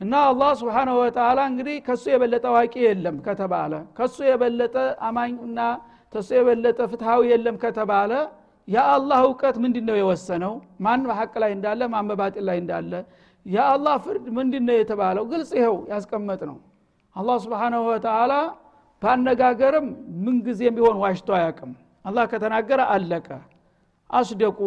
እና 0.00 0.14
አላህ 0.30 0.50
ስብሓንሁ 0.60 0.94
ወተላ 1.00 1.38
እንግዲህ 1.50 1.76
ከሱ 1.86 2.04
የበለጠ 2.12 2.44
አዋቂ 2.50 2.74
የለም 2.84 3.16
ከተባለ 3.26 3.72
ከሱ 3.98 4.16
የበለጠ 4.28 4.74
አማኝና 5.08 5.60
ተሱ 6.12 6.28
የበለጠ 6.38 6.80
ፍትሃዊ 6.92 7.22
የለም 7.32 7.56
ከተባለ 7.64 8.12
የአላህ 8.68 9.18
እውቀት 9.26 9.56
ምንድን 9.64 9.84
ነው 9.88 9.96
የወሰነው? 9.98 10.52
ማን 10.80 11.00
በሐቅ 11.08 11.32
ላይ 11.42 11.50
እንዳለ 11.56 11.80
ማን 11.92 12.06
በባጢል 12.10 12.44
ላይ 12.48 12.56
እንዳለ? 12.62 12.92
የአላህ 13.46 13.94
ፍርድ 14.04 14.24
ምንድን 14.38 14.64
ነው 14.68 14.76
የተባለው? 14.78 15.24
ግልጽ 15.32 15.50
ይኸው 15.58 15.76
ያስቀመጥ 15.92 16.40
ነው 16.50 16.56
አላህ 17.16 17.36
ስብሓንሁ 17.44 17.80
ወተላ 17.88 18.32
በአነጋገርም 19.02 19.86
ምንጊዜም 20.24 20.74
ቢሆን 20.76 20.96
ዋሽቶ 21.02 21.28
አያቅም 21.38 21.72
አላህ 22.04 22.24
ከተናገረ 22.32 22.80
አለቀ። 22.94 23.28
አስደቁ 24.10 24.58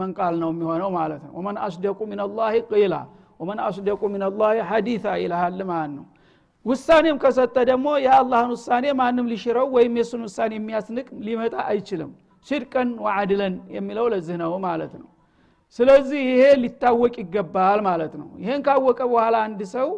መንቃል 0.00 0.34
ነው 0.42 0.50
የሚሆነው 0.54 0.90
ማለት 0.98 1.22
ነው። 1.26 1.32
ወመን 1.38 1.56
አስደቁ 1.66 1.98
ሚንላህ 2.10 2.52
ቂላ 2.70 2.94
ወመን 3.40 3.58
አስደቁ 3.66 4.00
ሚንላህ 4.14 4.50
ሐዲታ 4.70 5.06
ይልሃል 5.22 5.58
ማለት 5.70 5.92
ነው። 5.96 6.04
ውሳኔም 6.66 7.16
ከሰጠ 7.22 7.56
ደግሞ 7.70 7.88
የአላህን 8.04 8.50
ውሳኔ 8.56 8.84
ማንም 9.00 9.26
ሊሽረው 9.32 9.66
ወይም 9.76 9.94
የእሱን 9.98 10.22
ውሳኔ 10.28 10.52
የሚያስንቅ 10.58 11.06
ሊመጣ 11.26 11.54
አይችልም 11.70 12.10
ሲድቀን 12.46 12.88
ወዓድለን 13.04 13.54
የሚለው 13.74 14.06
ለዚህ 14.12 14.36
ነው 14.42 14.52
ማለት 14.64 14.92
ነው። 15.00 15.08
ስለዚህ 15.78 16.20
ይሄ 16.30 16.42
ሊታወቅ 16.62 17.14
ይገባል 17.22 17.80
ማለት 17.86 18.14
ነው። 18.20 18.28
ይህን 18.42 18.62
ካወቀ 18.66 19.00
በኋላ 19.10 19.36
አንድ 19.46 19.60
ሰው 19.74 19.88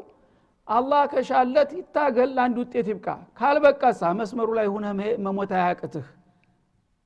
አላህ 0.68 1.00
ከሻለት 1.12 1.70
ይታገል 1.78 2.30
ለአንድ 2.36 2.56
ውጤት 2.62 2.86
ይብቃ። 2.92 3.06
ካልበቃሳ 3.38 4.02
መስመሩ 4.20 4.48
ላይ 4.58 4.66
ሁነ 4.74 4.86
መሞት 5.24 5.50
አያቅትህ። 5.58 6.06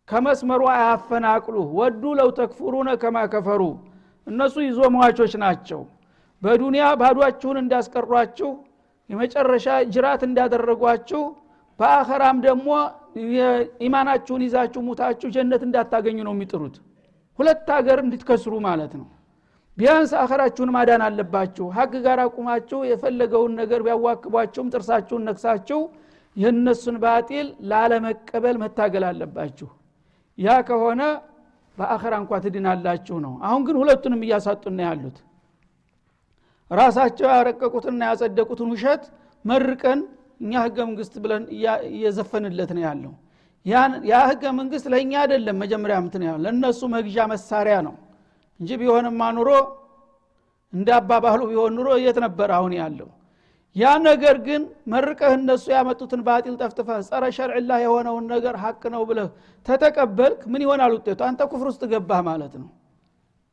ከመስመሩ 0.08 0.62
አያፈናቅሉህ 0.74 1.66
ወዱ 1.78 2.02
ለው 2.18 2.28
ተክፉሩነ 2.38 2.88
ከማ 3.02 3.16
ከፈሩ። 3.32 3.62
እነሱ 4.26 4.54
ይዞ 4.66 4.80
መዋቾች 4.94 5.32
ናቸው። 5.42 5.80
በዱንያ 6.42 6.84
ባዷችሁን 7.00 7.58
እንዳስቀሯችሁ 7.62 8.50
የመጨረሻ 9.10 9.66
ጅራት 9.92 10.22
እንዳደረጓችሁ 10.28 11.22
በአኸራም 11.78 12.38
ደግሞ 12.46 12.68
ኢማናችሁን 13.82 14.42
ይዛችሁ 14.46 14.80
ሙታችሁ 14.88 15.28
ጀነት 15.36 15.62
እንዳታገኙ 15.66 16.18
ነው 16.26 16.34
የሚጥሩት። 16.36 16.76
ሁለት 17.38 17.68
ሀገር 17.76 17.98
እንድትከስሩ 18.04 18.54
ማለት 18.66 18.92
ነው። 19.00 19.06
ቢያንስ 19.78 20.12
አኸራችሁን 20.20 20.70
ማዳን 20.76 21.02
አለባችሁ። 21.06 21.66
ሀቅ 21.76 21.92
ጋር 22.06 22.18
አቁማችሁ 22.22 22.78
የፈለገውን 22.88 23.52
ነገር 23.60 23.80
ቢያዋክቧችሁም 23.86 24.70
ጥርሳችሁን 24.74 25.26
ነክሳችሁ 25.28 25.80
የእነሱን 26.36 26.96
ባጢል 27.02 27.46
ላለመቀበል 27.70 28.56
መታገል 28.62 29.04
አለባችሁ። 29.08 29.68
ያ 30.38 30.56
ከሆነ 30.68 31.02
በአኸራ 31.76 32.14
እንኳ 32.22 32.32
ትድናላችሁ 32.44 33.16
ነው። 33.24 33.32
አሁን 33.46 33.62
ግን 33.66 33.76
ሁለቱንም 33.82 34.22
እያሳጡና 34.26 34.78
ያሉት። 34.88 35.18
ራሳቸው 36.70 37.28
ያረቀቁትና 37.32 38.00
ያጸደቁትን 38.10 38.70
ውሸት 38.74 39.04
መርቀን 39.44 40.00
እኛ 40.40 40.52
ህገ 40.64 40.78
መንግስት 40.88 41.14
ብለን 41.22 41.44
እየዘፈንለት 41.90 42.70
ነው 42.76 42.82
ያለው። 42.86 43.12
ያ 44.06 44.18
ህገ 44.30 44.44
መንግስት 44.58 44.86
ለእኛ 44.92 45.12
አይደለም 45.22 45.56
መጀመሪያ 45.62 45.96
ምትን 46.04 46.22
ያለው 46.26 46.42
ለእነሱ 46.44 46.80
መግዣ 46.94 47.26
መሳሪያ 47.32 47.76
ነው 47.86 47.94
እንጂ 48.60 48.70
ቢሆንማ 48.80 49.20
ኑሮ 49.36 49.50
እንደ 50.72 50.88
አባባሉ 50.98 51.40
ቢሆን 51.50 51.72
ኑሮ 51.78 51.88
የት 52.04 52.18
ነበር 52.24 52.48
አሁን 52.56 52.72
ያለው? 52.78 53.08
ያ 53.76 53.86
ነገር 54.06 54.36
ግን 54.46 54.62
መርቀህ 54.92 55.32
እነሱ 55.38 55.64
ያመጡትን 55.74 56.20
ባጢል 56.26 56.54
ጠፍጥፈህ 56.60 56.98
ጸረ 57.08 57.24
ሸርዕላህ 57.36 57.78
የሆነውን 57.84 58.24
ነገር 58.34 58.54
ሀቅ 58.62 58.82
ነው 58.94 59.02
ብለህ 59.08 59.28
ተተቀበልክ 59.66 60.40
ምን 60.52 60.62
ይሆናል 60.64 60.92
ውጤቱ? 60.96 61.20
አንተ 61.28 61.40
ኩፍር 61.52 61.66
ውስጥ 61.70 61.82
ገባህ 61.92 62.20
ማለት 62.30 62.54
ነው። 62.62 62.68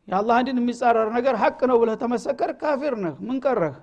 የአላህ 0.08 0.36
እንድን 0.42 0.58
የሚጻረር 0.62 1.08
ነገር 1.18 1.36
ሀቅ 1.42 1.60
ነው 1.70 1.78
ብለህ 1.82 1.96
ተመሰከር 2.04 2.52
ካፊር 2.62 2.96
ነህ። 3.04 3.16
ምን 3.28 3.38
ቀረህ 3.46 3.76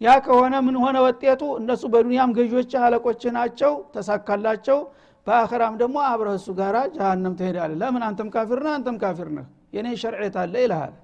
ያ 0.00 0.10
ከሆነ 0.24 0.54
ምን 0.66 0.76
ሆነ 0.82 0.96
ወጤቱ? 1.04 1.42
እነሱ 1.60 1.82
በዱንያም 1.92 2.30
ገዢዎች 2.36 2.72
አለቆች 2.80 3.22
ናቸው 3.36 3.72
ተሳካላቸው። 3.94 4.78
በአኸራም 5.26 5.74
ደግሞ 5.80 5.96
አብረህ 6.10 6.36
እሱ 6.38 6.48
ጋራ 6.58 6.76
ጀሃነም 6.94 7.34
ትሄዳለ 7.38 7.72
ለምን? 7.80 8.02
አንተም 8.08 8.28
ካፊር 8.34 8.60
ነህ 8.64 8.72
አንተም 8.76 8.96
ካፊር 9.02 9.28
ነህ። 9.36 9.46
የኔ 9.74 9.86
ሸርዒት 10.02 10.36
አለ 10.42 10.54
ይልሃል። 10.64 10.94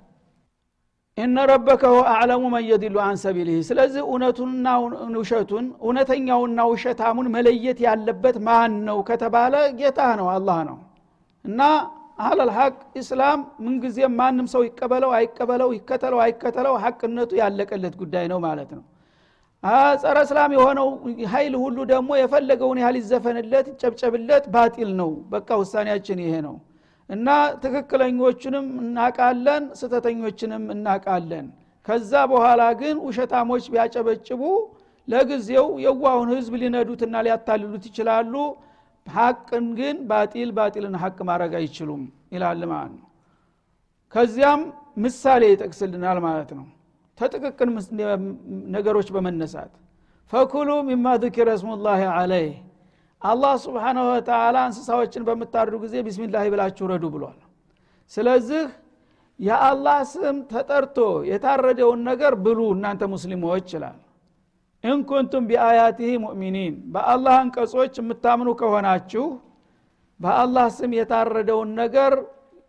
እነ 1.18 1.36
ረበከ 1.50 1.82
ሁ 1.92 1.98
አዕለሙ 2.12 2.42
መን 2.54 2.64
አን 3.04 3.16
ሰቢልህ። 3.24 3.58
ስለዚህ 3.68 4.02
እውነቱንና 4.06 4.66
ውሸቱን 5.16 5.66
እውነተኛውና 5.84 6.60
ውሸታሙን 6.70 7.28
መለየት 7.34 7.78
ያለበት 7.86 8.38
ማን 8.46 8.72
ነው 8.88 8.98
ከተባለ 9.10 9.54
ጌታ 9.78 10.00
ነው 10.20 10.28
አላህ 10.34 10.58
ነው። 10.70 10.78
እና 11.44 11.60
አህለል 12.18 12.50
ሐቅ 12.56 12.72
ኢስላም 13.00 13.40
ምንጊዜም 13.64 14.12
ማንም 14.18 14.46
ሰው 14.52 14.62
ይቀበለው 14.66 15.10
አይቀበለው 15.16 15.70
ይከተለው 15.76 16.20
አይከተለው 16.24 16.74
ሐቅነቱ 16.82 17.30
ያለቀለት 17.40 17.94
ጉዳይ 18.02 18.26
ነው 18.32 18.38
ማለት 18.44 18.70
ነው። 18.76 18.84
ጸረ 20.02 20.16
እስላም 20.26 20.52
የሆነው 20.56 20.88
ኃይል 21.32 21.54
ሁሉ 21.62 21.76
ደግሞ 21.92 22.10
የፈለገውን 22.20 22.78
ያህል 22.82 22.96
ይዘፈንለት 23.00 23.66
ይጨብጨብለት 23.72 24.44
ባጢል 24.54 24.90
ነው። 25.00 25.10
በቃ 25.32 25.48
ውሳኔያችን 25.62 26.18
ይሄ 26.24 26.34
ነው። 26.46 26.56
እና 27.08 27.28
ትክክለኞቹንም 27.64 28.66
እናቃለን 28.82 29.64
ስተተኞችንም 29.80 30.64
እናቃለን። 30.74 31.46
ከዛ 31.88 32.12
በኋላ 32.30 32.62
ግን 32.80 32.96
ውሸታሞች 33.06 33.64
ቢያጨበጭቡ 33.72 34.42
ለጊዜው 35.08 35.66
የዋሁን 35.84 36.28
ህዝብ 36.34 36.52
ሊነዱትና 36.62 37.14
ሊያታልሉት 37.26 37.84
ይችላሉ 37.90 38.34
ሀቅን 39.06 39.66
ግን 39.78 39.96
ባጢል 40.10 40.50
ባጢልን 40.56 40.94
ሀቅ 41.02 41.18
ማድረግ 41.28 41.52
አይችሉም 41.58 42.02
ይላል 42.34 42.62
ማለት 42.72 42.92
ነው። 42.94 43.08
ከዚያም 44.14 44.60
ምሳሌ 45.04 45.42
ይጠቅስልናል 45.52 46.18
ማለት 46.26 46.50
ነው። 46.58 46.66
ተጥቅቅን 47.18 47.70
ነገሮች 48.74 49.08
በመነሳት 49.14 49.72
ፈኩሉ 50.32 50.70
ሚማ 50.88 51.06
ذኪረ 51.22 51.48
ስሙላህ 51.60 52.00
አለይህ 52.14 52.54
አላህ 53.22 53.52
ስብሓናሁ 53.64 54.04
ወተላ 54.10 54.56
እንስሳዎችን 54.68 55.22
በምታርዱ 55.28 55.74
ጊዜ 55.84 55.94
ቢስሚላህ 56.06 56.44
ብላችሁ 56.52 56.86
ረዱ 56.92 57.04
ብሏል። 57.14 57.38
ስለዚህ 58.12 58.64
የአላህ 59.40 59.98
ስም 60.10 60.36
ተጠርቶ 60.50 60.96
የታረደውን 61.30 62.00
ነገር 62.10 62.32
ብሉ 62.44 62.60
እናንተ 62.74 63.02
ሙስሊሞች 63.14 63.68
ይላል። 63.76 63.96
ኢንኩንቱም 64.84 65.44
ቢአያቲህ 65.50 66.12
ሙእሚኒን 66.24 66.74
በአላህ 66.94 67.34
አንቀጾች 67.42 67.94
የምታምኑ 68.00 68.48
ከሆናችሁ 68.60 69.24
በአላህ 70.20 70.66
ስም 70.76 70.92
የታረደውን 70.98 71.70
ነገር 71.80 72.12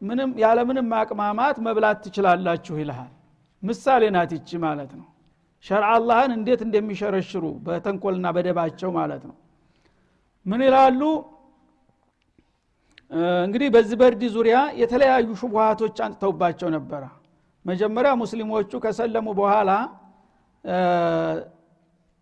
ምንም 0.01 0.29
ያለምንም 0.43 0.88
ማቅማማት 0.93 1.57
መብላት 1.65 2.00
ትችላላችሁ 2.05 2.75
ይልሃል 2.81 3.12
ምሳሌ 3.63 4.03
ናት 4.15 4.31
ይቺ 4.38 4.50
ማለት 4.65 4.91
ነው 5.00 5.05
ሸርዓ 5.65 5.89
አላህን 5.98 6.31
እንዴት 6.38 6.62
እንደሚሸረሽሩ 6.65 7.45
በተንኮልና 7.65 8.25
በደባቸው 8.36 8.89
ማለት 9.00 9.24
ነው 9.29 9.36
ምን 10.45 10.62
ይላሉ 10.67 11.01
እንግዲህ 13.45 13.69
በዚህ 13.75 13.98
በርድ 14.01 14.22
ዙሪያ 14.36 14.57
የተለያዩ 14.81 15.27
ሹቡሃቶች 15.41 15.98
አንጥተውባቸው 16.05 16.69
ነበረ 16.75 17.03
መጀመሪያ 17.65 18.12
ሙስሊሞቹ 18.22 18.72
ከሰለሙ 18.84 19.27
በኋላ 19.39 19.72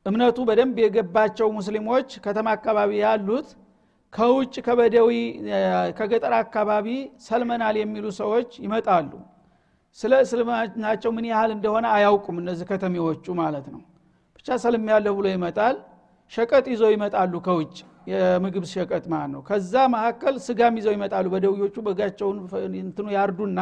እምነቱ 0.05 0.37
በደንብ 0.47 0.77
የገባቸው 0.83 1.47
ሙስሊሞች 1.57 2.09
ከተማ 2.25 2.47
አካባቢ 2.57 2.91
ያሉት 3.03 3.49
ከውጭ 4.13 4.55
ከበደዊ 4.65 5.09
ከገጠር 5.99 6.33
አካባቢ 6.39 6.87
ሰልመናል 7.27 7.75
የሚሉ 7.81 8.05
ሰዎች 8.19 8.49
ይመጣሉ። 8.65 9.11
ስለ 9.99 10.13
እስልምናቸው 10.25 11.11
ምን 11.15 11.25
ያህል 11.31 11.51
እንደሆነ 11.55 11.85
አያውቁም 11.95 12.37
እነዚህ 12.41 12.65
ከተሜዎቹ 12.71 13.25
ማለት 13.41 13.65
ነው። 13.73 13.81
ብቻ 14.37 14.57
ሰልም 14.63 14.85
ያለሁ 14.93 15.13
ብሎ 15.19 15.27
ይመጣል። 15.33 15.75
ሸቀጥ 16.31 16.65
ይዘው 16.73 16.91
ይመጣሉ 16.95 17.33
ከውጭ። 17.47 17.75
የምግብ 18.11 18.63
ሸቀጥ 18.71 19.03
ማለት 19.11 19.29
ነው። 19.33 19.41
ከዛ 19.49 19.73
መካከል 19.93 20.35
ስጋም 20.45 20.77
ይዘው 20.79 20.93
ይመጣሉ። 20.97 21.25
በደውዮቹ 21.33 21.75
በጋቸውን 21.87 22.37
እንትኑ 22.81 23.07
ያርዱና 23.15 23.59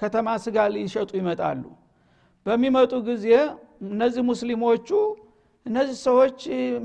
ከተማ 0.00 0.28
ስጋ 0.44 0.56
ሊሸጡ 0.74 1.10
ይመጣሉ። 1.20 1.62
በሚመጡ 2.46 2.92
ጊዜ 3.08 3.26
እነዚህ 3.86 4.22
ሙስሊሞቹ 4.30 4.88
እነዚህ 5.66 5.96
ሰዎች 6.06 6.38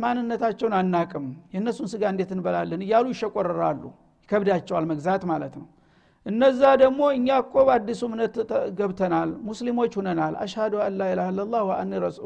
ማንነታቸውን 0.04 0.74
አናቅም 0.78 1.26
የእነሱን 1.54 1.88
ስጋ 1.92 2.04
እንዴት 2.14 2.32
እንበላለን 2.36 2.82
እያሉ 2.86 3.06
ይሸቆረራሉ 3.14 3.84
ይከብዳቸዋል 4.24 4.86
መግዛት 4.92 5.24
ማለት 5.32 5.54
ነው። 5.60 5.68
እነዛ 6.26 6.62
ደግሞ 6.82 7.02
እኛ 7.16 7.28
እኮ 7.44 7.54
በአዲሱ 7.68 8.02
እምነት 8.10 8.36
ገብተናል 8.80 9.30
ሙስሊሞች 9.48 9.94
ሁነናል 10.00 10.34
አሽሃዱ 10.44 10.74
አን 10.86 10.94
ላኢላሃ 11.00 11.30
ኢለላህ 11.34 11.62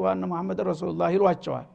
ወአነ 0.02 0.22
ሙሐመድ 0.30 0.58
ረሱሉላህ 0.70 1.08
ይሏቸዋል። 1.14 1.66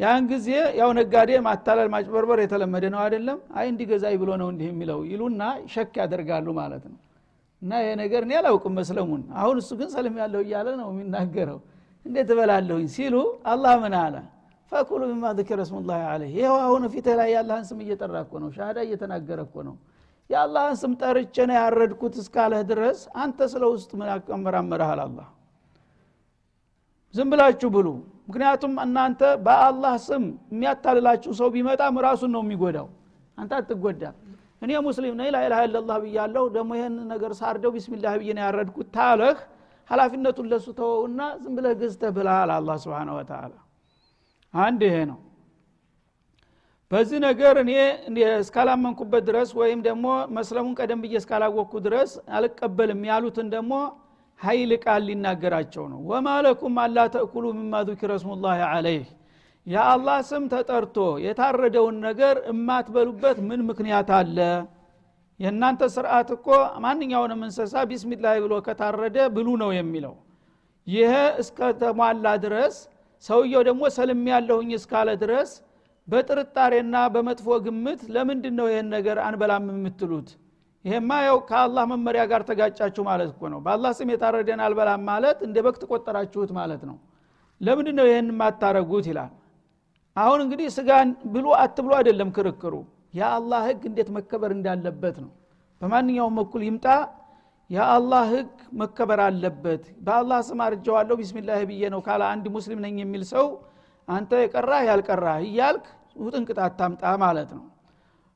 ያን 0.00 0.24
ጊዜ 0.30 0.48
ያው 0.80 0.90
ነጋዴ 0.98 1.30
ማታለል 1.46 1.88
ማጭበርበር 1.94 2.38
የተለመደ 2.44 2.84
ነው 2.94 3.00
አይደለም? 3.04 3.38
አይ 3.58 3.66
እንዲገዛይ 3.72 4.14
ብሎ 4.22 4.30
ነው 4.40 4.48
እንዲህ 4.52 4.68
የሚለው 4.70 5.00
ይሉና 5.10 5.42
ሸክ 5.74 5.92
ያደርጋሉ 6.02 6.46
ማለት 6.60 6.84
ነው። 6.90 6.98
እና 7.62 7.72
ይሄ 7.82 7.90
ነገር 8.02 8.22
እኔ 8.26 8.32
አላውቅም 8.40 8.74
መስለሙን። 8.80 9.22
አሁን 9.40 9.56
እሱ 9.62 9.70
ግን 9.80 9.88
ሰልም 9.94 10.16
ያለው 10.22 10.40
እያለ 10.46 10.68
ነው 10.80 10.88
የሚናገረው 10.92 11.58
እንዴት 12.05 12.29
እበላለሁኝ 12.33 12.87
ሲሉ 12.95 13.15
አላህ 13.53 13.73
ምን 13.83 13.95
አለ 14.03 14.15
ፈኩሉ 14.71 15.01
ሚማ 15.11 15.25
ذكر 15.39 15.57
اسم 15.65 15.75
الله 15.81 15.99
عليه 16.13 16.29
ይኸው 16.37 16.55
አሁን 16.65 16.81
ፊትህ 16.93 17.15
ላይ 17.19 17.27
የአላህን 17.33 17.65
ስም 17.69 17.79
እየጠራ 17.83 18.15
እኮ 18.25 18.33
ነው 18.43 18.49
ሻሃዳ 18.57 18.77
እየተናገረ 18.87 19.39
እኮ 19.47 19.55
ነው 19.67 19.75
የአላህን 20.29 20.75
ስም 20.81 20.91
ጠርቼ 21.01 21.35
ነው 21.49 21.55
ያረድኩት 21.61 22.15
እስካለህ 22.21 22.61
ድረስ 22.71 22.99
አንተ 23.23 23.39
ስለ 23.53 23.63
ውስጥ 23.73 23.91
ምን 23.99 24.07
ያቀመራመረሃል 24.13 24.99
አላህ 25.05 25.27
ዝም 27.13 27.29
ብላችሁ 27.33 27.69
ብሉ 27.75 27.87
ምክንያቱም 28.27 28.73
እናንተ 28.85 29.21
በአላህ 29.45 29.93
ስም 30.07 30.23
የሚያታልላችሁ 30.53 31.31
ሰው 31.39 31.49
ቢመጣም 31.55 31.95
ራሱን 32.07 32.31
ነው 32.35 32.41
የሚጎዳው 32.45 32.87
አንተ 33.37 33.51
አትጎዳም 33.59 34.15
እኔ 34.61 34.71
ሙስሊም 34.87 35.15
ነኝ 35.19 35.29
ላኢላሃ 35.35 35.61
ኢለላህ 35.67 35.97
ብያለሁ 36.03 36.43
ደግሞ 36.55 36.71
ይህን 36.79 36.95
ነገር 37.13 37.31
ሳርደው 37.39 37.71
ቢስሚላህ 37.75 38.13
ብዬ 38.21 38.29
ነው 38.37 38.43
ያረድኩት 38.47 38.87
ታለህ 38.97 39.37
ሀላፊነቱን 39.92 40.46
ለሱ 40.50 40.66
ተወውና 40.78 41.20
ዝም 41.42 41.54
ብለህ 41.56 41.74
ገዝተህ 41.80 42.10
ብልሃል 42.16 42.50
አላ 42.54 42.76
ስብን 42.82 43.10
ወተላ 43.16 43.52
አንድ 44.54 44.80
ይሄ 44.86 44.96
ነው። 45.10 45.18
በዚህ 46.90 47.18
ነገር 47.24 47.54
እኔ 47.62 47.70
እስካላመንኩበት 48.40 49.22
ድረስ 49.28 49.50
ወይም 49.60 49.80
ደግሞ 49.86 50.06
መስለሙን 50.36 50.74
ቀደም 50.78 51.00
ብዬ 51.04 51.14
እስካላወቅኩ 51.20 51.72
ድረስ 51.86 52.10
አልቀበልም 52.38 53.00
ያሉትን 53.10 53.46
ደግሞ 53.54 53.72
ሀይል 54.40 54.72
ቃል 54.84 55.02
ሊናገራቸው 55.08 55.84
ነው። 55.92 56.00
ወማለኩም 56.10 56.76
አላ 56.84 56.98
ተእኩሉ 57.14 57.44
ምማ 57.58 57.80
ذኪረ 57.88 58.12
ስሙላ 58.22 58.44
አለይህ 58.68 59.06
የአላህ 59.66 60.18
ስም 60.28 60.44
ተጠርቶ 60.52 60.96
የታረደውን 61.24 61.96
ነገር 62.06 62.36
እማትበሉበት 62.52 63.38
ምን 63.48 63.60
ምክንያት 63.68 64.08
አለ? 64.18 64.38
የእናንተ 65.42 65.82
ስርዓት 65.94 66.28
እኮ 66.36 66.48
ማንኛውንም 66.84 67.40
እንስሳ 67.46 67.74
ቢስሚላህ 67.90 68.34
ብሎ 68.44 68.54
ከታረደ 68.66 69.16
ብሉ 69.36 69.48
ነው 69.62 69.70
የሚለው። 69.76 70.14
ይሄ 70.86 71.12
እስከተሟላ 71.42 72.26
ድረስ 72.44 72.76
ሰውየው 73.24 73.62
ደግሞ 73.68 73.82
ሰልም 73.96 74.22
ያለሁኝ 74.32 74.70
እስካለ 74.78 75.08
ድረስ 75.22 75.50
በጥርጣሬና 76.08 76.96
በመጥፎ 77.14 77.48
ግምት 77.66 78.00
ለምንድን 78.14 78.54
ነው 78.60 78.66
ይህን 78.70 78.88
ነገር 78.94 79.16
አንበላም 79.26 79.66
የምትሉት? 79.72 80.28
ይሄማ 80.84 81.10
ያው 81.26 81.36
ከአላህ 81.48 81.84
መመሪያ 81.92 82.22
ጋር 82.30 82.42
ተጋጫችሁ 82.48 83.02
ማለት 83.08 83.28
እኮ 83.34 83.42
ነው። 83.52 83.60
በአላህ 83.66 83.90
ስም 83.98 84.08
የታረደን 84.12 84.60
አልበላም 84.66 85.02
ማለት 85.10 85.38
እንደ 85.46 85.56
በክት 85.66 85.82
ቆጠራችሁት 85.90 86.50
ማለት 86.58 86.82
ነው። 86.88 86.96
ለምንድን 87.60 87.96
ነው 88.00 88.06
ይህን 88.10 88.28
የማታረጉት 88.32 89.06
ይላል። 89.10 89.32
አሁን 90.16 90.40
እንግዲህ 90.44 90.66
ስጋን 90.76 91.10
ብሉ 91.34 91.46
አትብሉ 91.60 91.92
አይደለም 91.98 92.30
ክርክሩ 92.36 92.74
የአላህ 93.14 93.60
ህግ 93.68 93.82
እንዴት 93.90 94.08
መከበር 94.16 94.50
እንዳለበት 94.56 95.16
ነው። 95.24 95.30
በማንኛውም 95.80 96.36
በኩል 96.40 96.62
ይምጣ። 96.66 96.86
የአላህ 97.70 98.24
ህግ 98.32 98.50
መከበር 98.80 99.20
አለበት። 99.26 99.82
በአላህ 100.04 100.38
ስም 100.48 100.60
አርጀዋለሁ 100.64 101.14
ቢስሚላህ 101.20 101.60
ብዬ 101.70 101.82
ነው 101.94 102.00
ካለ 102.06 102.22
አንድ 102.32 102.46
ሙስሊም 102.56 102.80
ነኝ 102.84 102.96
የሚል 103.02 103.22
ሰው 103.32 103.46
አንተ 104.08 104.40
የቀራህ 104.42 104.82
ያልቀራህ 104.88 105.38
እያልክ 105.46 105.84
ውጥንቅጥ 106.18 106.58
አታምጣ 106.64 107.12
ማለት 107.22 107.50
ነው። 107.58 107.64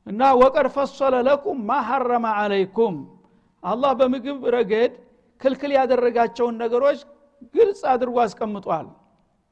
እና 0.06 0.22
ወቀድ 0.40 0.66
ፈሰለ 0.74 1.14
ለኩም 1.28 1.58
ማ 1.68 1.78
ሐረመ 1.88 2.26
አለይኩም 2.40 2.96
አላህ 3.62 3.92
በምግብ 4.00 4.40
ረገድ 4.54 4.92
ክልክል 5.40 5.72
ያደረጋቸውን 5.76 6.54
ነገሮች 6.62 7.00
ግልጽ 7.54 7.80
አድርጎ 7.92 8.16
አስቀምጧል 8.24 8.86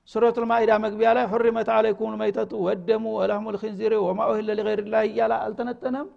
ሱረቱ 0.08 0.36
ልማኢዳ 0.42 0.72
መግቢያ 0.84 1.10
ላይ 1.16 1.24
ሁሪመት 1.30 1.68
አለይኩም 1.74 2.10
ልመይተቱ 2.14 2.52
ወደሙ 2.66 3.04
ወለህሙ 3.18 3.46
ልክንዚሪ 3.54 3.92
ወማ 4.04 4.20
ኡህለ 4.30 4.48
ሊገይርላህ 4.58 5.02
እያለ 5.08 5.32
አልተነጠነም 5.44 6.08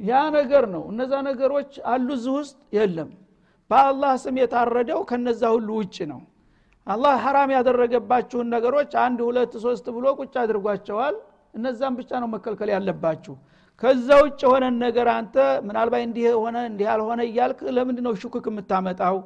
ያ 0.00 0.20
ነገር 0.36 0.64
ነው። 0.74 0.84
እነዛ 0.92 1.12
ነገሮች 1.28 1.72
አሉ 1.92 2.08
እዚህ 2.16 2.32
ውስጥ 2.38 2.56
የለም። 2.76 3.10
በአላህ 3.70 4.12
ስም 4.22 4.36
የታረደው 4.42 5.00
ከነዛ 5.10 5.42
ሁሉ 5.54 5.68
ውጭ 5.80 5.96
ነው። 6.12 6.20
አላህ 6.86 7.14
ሐራም 7.24 7.50
ያደረገባችሁን 7.56 8.48
ነገሮች 8.54 8.92
አንድ 9.02 9.18
ሁለት 9.26 9.52
ሶስት 9.64 9.86
ብሎ 9.96 10.06
ቁጭ 10.20 10.34
አድርጓቸዋል። 10.42 11.14
እነዛም 11.54 11.94
ብቻ 11.98 12.10
ነው 12.22 12.28
መከልከል 12.34 12.70
ያለባችሁ። 12.74 13.34
ከዛ 13.82 14.08
ውጭ 14.24 14.40
የሆነን 14.46 14.74
ነገር 14.84 15.08
አንተ 15.12 15.36
ምናልባት 15.66 16.02
እንዲህ 16.06 16.26
ሆነ 16.42 16.56
እንዲህ 16.70 16.86
ያልሆነ 16.90 17.20
እያልክ 17.28 17.60
ለምንድ 17.76 17.98
ነው 18.06 18.12
ሹክክ 18.22 18.44
የምታመጣው 18.50 19.16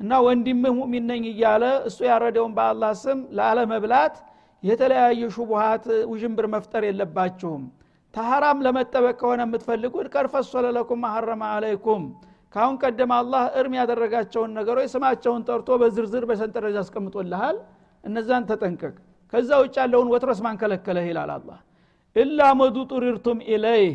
እና 0.00 0.12
ወንድምህ 0.24 0.72
ሙሚን 0.78 1.04
ነኝ 1.10 1.22
እያለ 1.30 1.64
እሱ 1.88 1.98
ያረደውን 2.08 2.52
በአላህ 2.58 2.92
ስም 3.00 3.18
ላለመብላት 3.38 4.16
የተለያዩ 4.62 5.20
ሹቡሃት 5.34 5.84
ውዥንብር 6.10 6.46
መፍጠር 6.54 6.82
የለባችሁም። 6.88 7.62
ተሐራም 8.14 8.58
ለመጠበቅ 8.66 9.16
ከሆነ 9.20 9.40
የምትፈልጉት 9.46 10.06
ቀርፈሶለ 10.14 10.66
ለኩም 10.76 11.02
ሐረመ 11.12 11.42
አለይኩም። 11.54 12.04
ካሁን 12.54 12.76
ቀደም 12.82 13.10
አላህ 13.16 13.42
እርም 13.60 13.74
ያደረጋቸውን 13.78 14.54
ነገሮች 14.58 14.86
ስማቸውን 14.92 15.42
ጠርቶ 15.48 15.68
በዝርዝር 15.82 16.24
በሰንጠረዥ 16.30 16.76
አስቀምጦልሃል። 16.82 17.56
እነዛን 18.04 18.46
ተጠንቀቅ። 18.50 18.94
ከዛ 19.32 19.50
ውጭ 19.62 19.74
ያለውን 19.82 20.08
ወትረስ 20.12 20.38
ማንከለከለህ 20.46 21.06
ይላል 21.10 21.30
አላህ። 21.34 21.58
ኢላ 22.16 22.40
መዱ 22.60 22.76
ጡሪርቱም 22.92 23.38
ኢለይህ። 23.52 23.92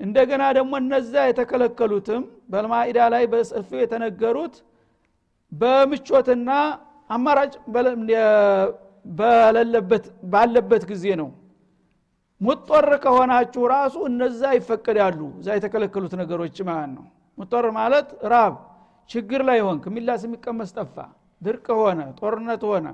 እንደገና 0.00 0.44
ደግሞ 0.56 0.72
እነዛ 0.82 1.14
የተከለከሉትም 1.28 2.22
በልማኢዳ 2.52 2.98
ላይ 3.14 3.24
በሰፊው 3.32 3.80
የተነገሩት 3.82 4.54
በምቾትና 5.52 6.50
አማራጭ 7.10 7.52
በሌለበት 9.12 10.04
ባለበት 10.32 10.82
ጊዜ 10.90 11.06
ነው። 11.20 11.28
ሙጦር 12.40 12.86
ከሆናችሁ 13.02 13.62
ራሱ 13.72 13.96
እነዛ 14.08 14.42
ይፈቀዳሉ። 14.56 15.20
እዛ 15.40 15.48
የተከለከሉት 15.56 16.14
ነገሮች 16.20 16.56
ማለት 16.68 16.90
ነው። 16.96 17.04
ሙጦር 17.38 17.66
ማለት 17.78 18.08
ራብ 18.32 18.54
ችግር 19.10 19.40
ላይ 19.48 19.58
ሆንክ 19.66 19.84
ሚላስ 19.94 20.22
የሚቀመስ 20.26 20.70
ጠፋ 20.76 20.96
ድርቅ 21.40 21.66
ሆነ 21.80 22.00
ጦርነት 22.18 22.62
ሆነ 22.70 22.86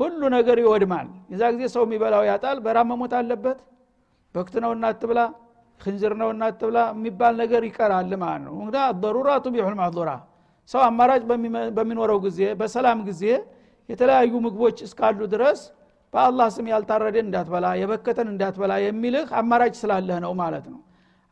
ሁሉ 0.00 0.20
ነገር 0.36 0.56
ይወድማል። 0.62 1.08
የዛ 1.32 1.42
ጊዜ 1.54 1.64
ሰው 1.74 1.82
የሚበላው 1.86 2.22
ያጣል። 2.28 2.58
በራብ 2.64 2.86
መሞት 2.90 3.14
አለበት። 3.18 3.58
በክት 4.34 4.54
ነው 4.64 4.70
እናትብላ 4.76 5.20
ክንዝር 5.80 6.12
ነው 6.20 6.28
እናትብላ 6.34 6.78
የሚባል 6.94 7.34
ነገር 7.42 7.62
ይቀራል 7.68 8.12
ማለት 8.22 8.42
ነው። 8.46 8.54
እንግዳ 8.60 8.78
ضሩራቱ 9.02 9.44
ቢሑል 9.54 9.76
ማضራ 9.80 10.10
ሰው 10.70 10.80
አማራጭ 10.86 11.22
በሚኖረው 11.76 12.18
ጊዜ 12.26 12.40
በሰላም 12.60 12.98
ጊዜ 13.08 13.24
የተለያዩ 13.88 14.32
ምግቦች 14.44 14.78
እስካሉ 14.86 15.20
ድረስ 15.32 15.60
በአላህ 16.14 16.48
ስም 16.54 16.66
ያልታረደን 16.72 17.26
እንዳትበላ 17.26 17.66
የበከተን 17.80 18.28
እንዳትበላ 18.32 18.72
የሚልህ 18.84 19.28
አማራጭ 19.40 19.74
ስላለህ 19.80 20.18
ነው 20.24 20.32
ማለት 20.40 20.66
ነው። 20.72 20.80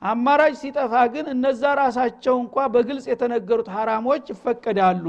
አማራጭ 0.03 0.53
ሲጠፋ 0.61 0.93
ግን 1.15 1.27
እነዛ 1.33 1.63
ራሳቸው 1.81 2.35
እንኳ 2.43 2.67
በግልጽ 2.75 3.07
የተነገሩት 3.13 3.69
ሐራሞች 3.77 4.25
ይፈቀዳሉ። 4.33 5.07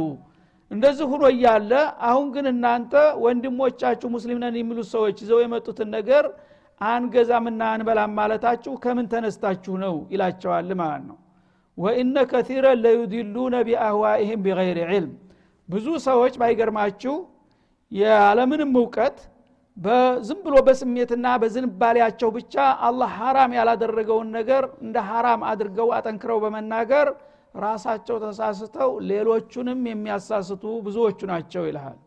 እንደዚህ 0.71 1.05
ሁኖ 1.11 1.23
እያለ 1.33 1.71
አሁን 2.09 2.27
ግን 2.35 2.45
እናንተ 2.53 2.93
ወንድሞቻችሁ 3.23 4.07
ሙስሊም 4.15 4.39
ነን 4.43 4.57
የሚሉት 4.59 4.87
ሰዎች 4.93 5.17
ይዘው 5.23 5.39
የመጡትን 5.43 5.89
ነገር 5.97 6.25
አንገዛምና 6.81 7.61
አንበላም 7.75 8.11
ማለታችሁ 8.19 8.73
ከምን 8.83 9.07
ተነስታችሁ 9.13 9.73
ነው 9.85 9.95
ይላቸዋል 10.13 10.69
ማለት 10.81 11.03
ነው 11.09 11.17
ወኢነ 11.79 12.17
ከቲረን 12.31 12.79
ለዩድሉነ 12.83 13.55
ቢአህዋኢህም 13.67 14.41
ቢገይር 14.45 14.79
ዕልም 14.87 15.11
ብዙ 15.69 15.87
ሰዎች 16.07 16.33
ባይገርማችሁ 16.41 17.15
ያለምንም 17.91 18.71
እውቀት 18.79 19.17
በዝም 19.77 20.39
ብሎ 20.45 20.55
በስሜትና 20.67 21.25
በዝንባሌያቸው 21.41 22.29
ብቻ 22.37 22.55
አላህ 22.87 23.11
ሐራም 23.19 23.51
ያላደረገውን 23.57 24.29
ነገር 24.37 24.63
እንደ 24.83 24.97
ሐራም 25.09 25.41
አድርገው 25.51 25.89
አጠንክረው 25.97 26.39
በመናገር 26.43 27.07
ራሳቸው 27.59 28.17
ተሳስተው 28.23 28.91
ሌሎቹንም 29.09 29.79
የሚያሳስቱ 29.89 30.63
ብዙዎቹ 30.85 31.19
ናቸው 31.31 31.63
ይልሃል። 31.69 31.97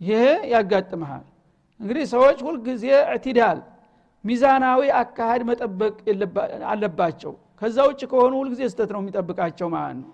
ይሄ 0.00 0.22
ያጋጥመሃል። 0.52 1.24
እንግዲህ 1.80 2.04
ሰዎች 2.14 2.38
ሁልጊዜ 2.46 2.84
እዕትዳል 3.06 3.58
ሚዛናዊ 4.24 4.82
አካሃድ 5.00 5.42
መጠበቅ 5.48 5.96
አለባቸው 6.72 7.32
ከዛ 7.62 7.78
ውጭ 7.88 8.00
ከሆኑ 8.10 8.32
ሁልጊዜ 8.40 8.62
ስተት 8.70 8.90
ነው 8.94 9.00
የሚጠብቃቸው 9.02 9.68
ማለት 9.74 9.98
ነው። 10.00 10.10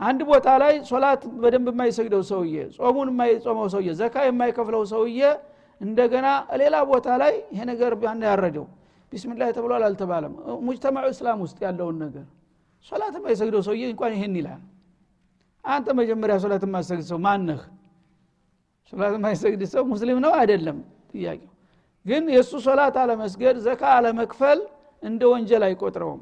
አንድ 0.00 0.20
ቦታ 0.30 0.48
ላይ 0.62 0.74
ሶላት 0.88 1.22
በደንብ 1.42 1.66
የማይሰግደው 1.72 2.22
ሰውዬ 2.30 2.54
ጾሙን 2.78 3.08
የማይጾመው 3.12 3.66
ሰውዬ 3.74 3.90
ዘካ 4.00 4.14
የማይከፍለው 4.26 4.82
ሰውዬ 4.92 5.20
እንደገና 5.80 6.26
ሌላ 6.60 6.76
ቦታ 6.90 7.08
ላይ 7.22 7.34
ይሄ 7.52 7.60
ነገር 7.70 7.92
ቢያና 8.00 8.22
ያረደው። 8.30 8.66
ቢስሚላህ 9.12 9.48
ተብሏል 9.56 9.82
አልተባለም። 9.88 10.34
ሙጅተማዑ 10.66 11.06
እስላም 11.14 11.38
ውስጥ 11.44 11.58
ያለውን 11.66 11.96
ነገር 12.04 12.26
ሶላት 12.86 13.14
የማይሰግደው 13.18 13.62
ሰውዬ 13.68 13.82
እንኳን 13.90 14.12
ይሄን 14.16 14.34
ይላል። 14.40 14.60
አንተ 15.64 15.88
መጀመሪያ 16.00 16.36
ሶላት 16.44 16.62
የማሰግድ 16.66 17.06
ሰው 17.10 17.18
ማነህ 17.26 17.60
ሶላት 18.92 19.14
የማይሰግድ 19.18 19.62
ሰው 19.74 19.82
ሙስሊም 19.92 20.18
ነው 20.24 20.32
አይደለም? 20.40 20.78
ጥያቄው። 21.12 21.50
ግን 22.06 22.22
የእሱ 22.34 22.52
ሶላት 22.66 22.96
አለመስገድ 23.02 23.56
ዘካ 23.66 23.82
አለመክፈል 23.98 24.60
እንደ 25.02 25.22
ወንጀል 25.32 25.62
አይቆጥረውም 25.68 26.20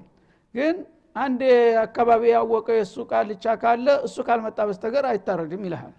ግን 0.54 0.76
አንድ 1.16 1.40
አካባቢ 1.82 2.22
ያወቀ 2.32 2.68
የእሱ 2.76 2.96
ቃልቻ 3.10 3.44
ካለ 3.62 3.86
እሱ 4.06 4.16
ካልመጣ 4.26 4.58
በስተገር 4.68 5.04
አይታረድም 5.10 5.62
ይልሃል። 5.66 5.94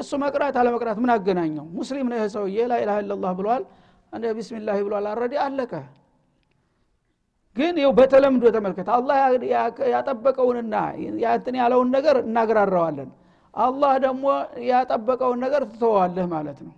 እሱ 0.00 0.12
መቅራት 0.22 0.56
አለመቅራት 0.60 0.98
ምን 1.02 1.10
አገናኘው? 1.14 1.66
ሙስሊም 1.78 2.06
ነው 2.12 2.18
ሰውዬ 2.34 2.56
ላኢላሃ 2.70 2.96
ኢላላህ 3.02 3.32
ብሏል። 3.38 3.64
ቢስሚላህ 4.36 4.76
ብሏል 4.86 5.04
አረዲ 5.10 5.34
አለቀ። 5.42 5.72
ግን 7.56 7.74
ይው 7.82 7.90
በተለምዶ 7.98 8.44
ተመልከት። 8.56 8.88
አላህ 8.96 9.16
ያጠበቀውንና 9.94 10.74
ያትን 11.24 11.56
ያለውን 11.60 11.88
ነገር 11.96 12.16
እናግራረዋለን 12.24 13.10
አላህ 13.54 13.92
ደግሞ 14.04 14.24
ያጠበቀውን 14.68 15.38
ነገር 15.44 15.62
ትተዋለህ 15.70 16.26
ማለት 16.34 16.58
ነው 16.66 16.74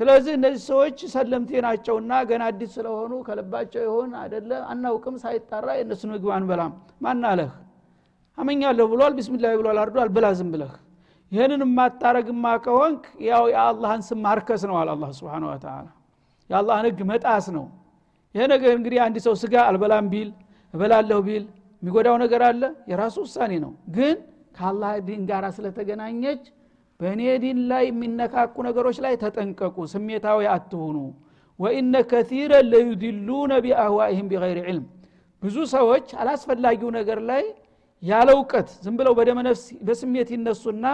ስለዚህ 0.00 0.32
እነዚህ 0.38 0.62
ሰዎች 0.68 0.98
ሰለምቴ 1.12 1.50
ናቸውና 1.64 2.12
ገና 2.30 2.42
አዲስ 2.50 2.70
ስለሆኑ 2.76 3.12
ከልባቸው 3.26 3.82
ይሆን 3.86 4.10
አደለ 4.22 4.50
አናውቅም 4.72 5.14
ሳይጣራ 5.22 5.68
የእነሱን 5.78 6.10
ምግብ 6.14 6.30
አንበላም። 6.36 6.72
ማናለህ 7.04 7.52
አመኛለሁ 8.38 8.86
ብሏል 8.92 9.12
ቢስሚላህ 9.18 9.52
ብሏል 9.60 9.78
አርዷል 9.82 10.10
ብላ 10.16 10.26
ዝም 10.38 10.50
ብለህ። 10.54 10.72
ይህንን 11.32 11.62
የማታረግማ 11.64 12.46
ከሆንክ 12.64 13.04
ያው 13.28 13.44
የአላህን 13.52 14.02
ስም 14.08 14.18
ማርከስ 14.26 14.62
ነው 14.70 14.76
አላ 14.80 14.90
ስብን 15.18 15.44
ወተላ 15.48 15.86
የአላህን 16.50 16.86
ህግ 16.88 17.00
መጣስ 17.10 17.46
ነው። 17.56 17.64
ይሄ 18.34 18.44
ነገር 18.54 18.72
እንግዲህ 18.78 18.98
አንድ 19.06 19.16
ሰው 19.26 19.34
ስጋ 19.42 19.54
አልበላም 19.68 20.08
ቢል 20.12 20.28
እበላለሁ 20.74 21.18
ቢል 21.26 21.44
የሚጎዳው 21.82 22.16
ነገር 22.22 22.42
አለ? 22.48 22.62
የራሱ 22.90 23.16
ውሳኔ 23.24 23.52
ነው። 23.64 23.72
ግን 23.96 24.16
ከአላህ 24.56 24.92
ዲን 25.06 25.22
ጋር 25.30 25.44
ስለተገናኘች 25.56 26.42
በእኔ 27.00 27.22
ዲን 27.42 27.58
ላይ 27.70 27.84
የሚነካኩ 27.88 28.54
ነገሮች 28.68 28.98
ላይ 29.04 29.14
ተጠንቀቁ 29.22 29.76
ስሜታዊ 29.92 30.46
አትሁኑ። 30.52 30.96
ወኢነ 31.58 31.94
ከቲረ 32.10 32.52
ለዩድሉነ 32.70 33.52
ቢአህዋኢህም 33.64 34.26
ቢገይር 34.30 34.58
ዕልም። 34.64 34.86
ብዙ 35.42 35.56
ሰዎች 35.74 36.06
አላስፈላጊው 36.20 36.90
ነገር 36.98 37.18
ላይ 37.30 37.42
ያለ 38.02 38.28
እውቀት 38.36 38.68
ዝም 38.84 38.94
ብለው 38.98 39.12
በደመነፍስ 39.18 39.62
በስሜት 39.86 40.28
ይነሱና 40.34 40.86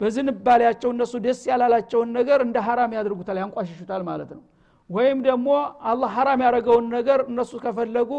በዝንባሌያቸው 0.00 0.90
እነሱ 0.94 1.12
ደስ 1.24 1.40
ያላላቸውን 1.50 2.08
ነገር 2.18 2.38
እንደ 2.46 2.58
ሀራም 2.66 2.92
ያደርጉታል 2.96 3.38
ያንቋሽሹታል 3.42 4.02
ማለት 4.08 4.30
ነው። 4.36 4.42
ወይም 4.90 5.18
ደግሞ 5.26 5.48
አላህ 5.90 6.10
ሀራም 6.16 6.40
ያደረገውን 6.46 6.86
ነገር 6.96 7.20
እነሱ 7.30 7.52
ከፈለጉ 7.64 8.10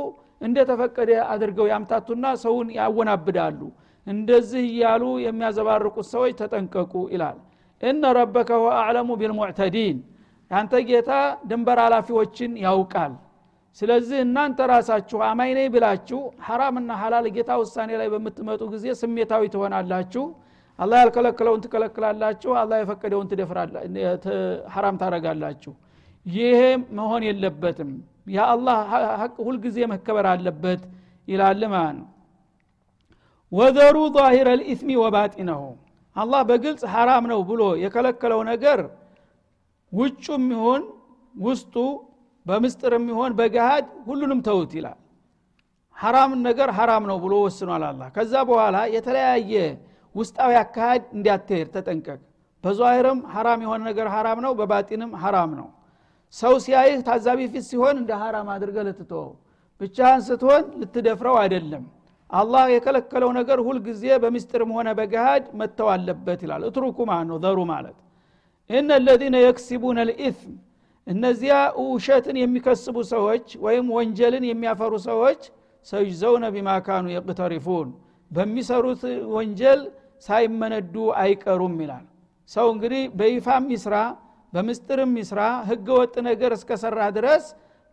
እንደተፈቀደ 0.41 1.11
አድርገው 1.33 1.67
ያምታቱና 1.71 2.25
ሰውን 2.43 2.69
ያወናብዳሉ 2.77 3.59
እንደዚህ 4.07 4.63
እያሉ 4.69 5.03
የሚያዘባርቁት 5.25 6.07
ሰዎች 6.13 6.33
ተጠንቀቁ 6.41 6.93
ይላል። 7.13 7.37
እነ 7.81 8.03
ረበከ 8.17 8.49
ሁወ 8.59 8.69
አዕለሙ 8.79 9.09
ቢልሙዕተዲን 9.21 9.97
ያንተ 10.51 10.73
ጌታ 10.89 11.11
ድንበር 11.49 11.79
ኃላፊዎችን 11.85 12.51
ያውቃል። 12.65 13.13
ስለዚህ 13.77 14.17
እናንተ 14.25 14.59
ራሳችሁ 14.71 15.19
አማኝ 15.27 15.51
ነኝ 15.57 15.67
ብላችሁ 15.75 16.19
ሐራምና 16.47 16.91
ሐላል 17.01 17.27
ጌታ 17.35 17.51
ውሳኔ 17.61 17.89
ላይ 18.01 18.07
በምትመጡ 18.13 18.61
ጊዜ 18.73 18.85
ስሜታዊ 18.99 19.43
ትሆናላችሁ። 19.53 20.25
አላህ 20.79 20.97
ያልከለከለውን 21.01 21.61
ትከለክላላችሁ 21.65 22.51
አላህ 22.61 22.77
የፈቀደውን 22.81 23.27
ሐራም 24.73 24.95
ታረጋላችሁ 25.01 25.73
ይሄ 26.25 26.59
መሆን 26.97 27.23
የለበትም። 27.27 27.91
የአላህ 28.33 28.77
ሀቅ 29.21 29.35
ሁልጊዜ 29.47 29.77
መከበር 29.93 30.27
አለበት 30.31 30.81
ይላል 31.27 31.61
ማለት 31.73 31.95
ነው 31.97 32.07
ወዘሩ 33.53 33.97
ዛሂረ 34.15 34.49
ልኢስሚ 34.59 34.89
ወባጢነሁ። 35.01 35.61
አላህ 36.15 36.41
በግልጽ 36.49 36.83
ሐራም 36.93 37.25
ነው 37.31 37.39
ብሎ 37.49 37.61
የከለከለው 37.83 38.41
ነገር 38.51 38.79
ውጩም 39.91 40.45
ይሁን 40.53 40.83
ውስጡ 41.39 41.75
በምስጥርም 42.45 43.05
ይሆን 43.11 43.31
በገሃድ 43.39 43.85
ሁሉንም 44.07 44.39
ተውት 44.47 44.71
ይላል። 44.77 44.99
ሐራም 45.97 46.31
ነገር 46.47 46.69
ሐራም 46.77 47.03
ነው 47.09 47.17
ብሎ 47.23 47.33
ወስኗል 47.45 47.83
አላ 47.87 48.01
ከዛ 48.15 48.33
በኋላ 48.49 48.77
የተለያየ 48.95 49.53
ውስጣዊ 50.15 50.51
አካሃድ 50.61 51.03
እንዲያትሄድ 51.15 51.67
ተጠንቀቅ። 51.75 52.19
በዛሂርም 52.63 53.19
ሐራም 53.33 53.61
የሆነ 53.65 53.81
ነገር 53.89 54.07
ሐራም 54.15 54.39
ነው 54.45 54.51
በባጢንም 54.59 55.11
ሐራም 55.23 55.51
ነው። 55.59 55.67
ሰው 56.33 56.53
ሲያይህ 56.63 57.01
ታዛቢ 57.07 57.39
ፊት 57.53 57.65
ሲሆን 57.69 57.95
እንደ 58.01 58.11
ሐራም 58.21 58.47
አድርገ 58.53 58.77
ልትተወው። 58.87 59.31
ብቻህን 59.81 60.21
ስትሆን 60.27 60.63
ልትደፍረው 60.81 61.35
አይደለም 61.41 61.83
አላህ 62.33 62.63
የከለከለው 62.73 63.31
ነገር 63.37 63.59
ሁልጊዜ 63.65 64.03
በምስጢርም 64.23 64.71
ሆነ 64.75 64.89
በገሃድ 64.99 65.43
መተው 65.59 65.87
አለበት 65.93 66.39
ይላል። 66.45 66.61
እትሩኩ 66.67 66.97
ማለት 67.09 67.27
ነው? 67.29 67.37
ዘሩ 67.43 67.59
ማለት። 67.71 67.97
እነ 68.69 68.89
ለዚነ 69.05 69.35
የክሲቡነ 69.43 69.99
ልኢትም 70.09 70.53
እነዚያ 71.07 71.55
ውሸትን 71.87 72.37
የሚከስቡ 72.41 72.97
ሰዎች 73.13 73.45
ወይም 73.65 73.87
ወንጀልን 73.95 74.43
የሚያፈሩ 74.49 74.93
ሰዎች 75.07 75.41
ሰይዘውነ 75.87 76.43
ቢማካኑ 76.55 77.05
የቅተሪፉን 77.13 77.89
በሚሰሩት 78.31 79.01
ወንጀል 79.33 79.81
ሳይመነዱ 80.25 80.93
አይቀሩም 81.21 81.75
ይላል። 81.83 82.05
ሰው 82.49 82.67
እንግዲህ 82.73 83.03
በይፋም 83.19 83.65
ይስራ 83.75 83.95
በምስጥርም 84.53 85.13
ይስራ 85.21 85.41
ህገ 85.69 85.87
ወጥ 85.99 86.15
ነገር 86.27 86.51
እስከሰራ 86.57 86.99
ድረስ 87.17 87.45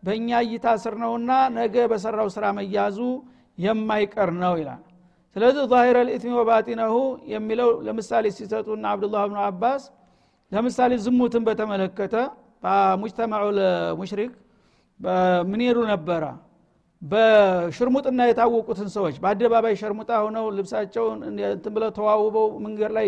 በእኛ 0.03 0.29
እይታ 0.45 0.67
ስር 0.83 0.95
ነውና 1.03 1.31
ነገ 1.57 1.75
በሰራው 1.91 2.29
ስራ 2.35 2.45
መያዙ 2.57 2.97
የማይቀር 3.57 4.29
ነው 4.41 4.53
ይላል። 4.61 4.81
ስለዚህ 5.35 5.63
ዛሂረ 5.71 5.97
ልኢትሚ 6.07 6.31
ወባጢነሁ 6.39 6.93
የሚለው 7.33 7.69
ለምሳሌ 7.85 8.25
ሲሰጡና 8.37 8.85
አብዱላህ 8.93 9.21
ብኑ 9.29 9.39
አባስ 9.45 9.83
ለምሳሌ 10.51 10.91
ዝሙትን 11.03 11.43
በተመለከተ 11.47 12.15
በሙጅተማዑ 12.63 13.45
ሙሽሪክ 13.99 14.33
ምን 15.49 15.61
ይሉ 15.65 15.77
ነበረ። 15.91 16.23
በሽርሙጥና 17.01 18.21
የታወቁትን 18.29 18.89
ሰዎች 18.95 19.15
በአደባባይ 19.23 19.75
ሸርሙጣ 19.79 20.11
ሆነው 20.23 20.45
ልብሳቸውን 20.57 21.19
እንትን 21.29 21.71
ብለው 21.75 21.89
ተዋውበው 21.97 22.47
መንገድ 22.65 22.91
ላይ 22.97 23.07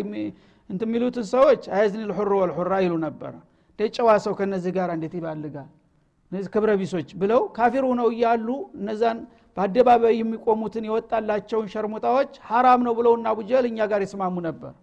እንትን 0.70 0.88
የሚሉትን 0.88 1.26
ሰዎች 1.34 1.62
አያዝኒ 1.76 2.02
ልሑር 2.10 2.32
ወልሑራ 2.40 2.74
ይሉ 2.86 2.94
ነበረ። 3.06 3.34
ደጨዋ 3.80 4.10
ሰው 4.26 4.34
ከነዚህ 4.40 4.72
ጋር 4.78 4.90
እንዴት 4.96 5.14
ይባልጋል? 5.20 5.70
ክብረ 6.54 6.72
ቢሶች 6.80 7.10
ብለው 7.22 7.42
ካፊር 7.58 7.84
ሆነው 7.90 8.08
እያሉ 8.14 8.48
እነዛን 8.80 9.18
በአደባባይ 9.58 10.16
የሚቆሙትን 10.18 10.86
የወጣላቸውን 10.88 11.68
ሸርሙጣዎች 11.74 12.32
ሐራም 12.48 12.82
ነው 12.88 12.94
ብለውና 12.98 13.26
አቡጀል 13.34 13.66
እኛ 13.70 13.88
ጋር 13.92 14.02
ይስማሙ 14.06 14.36
ነበር። 14.48 14.74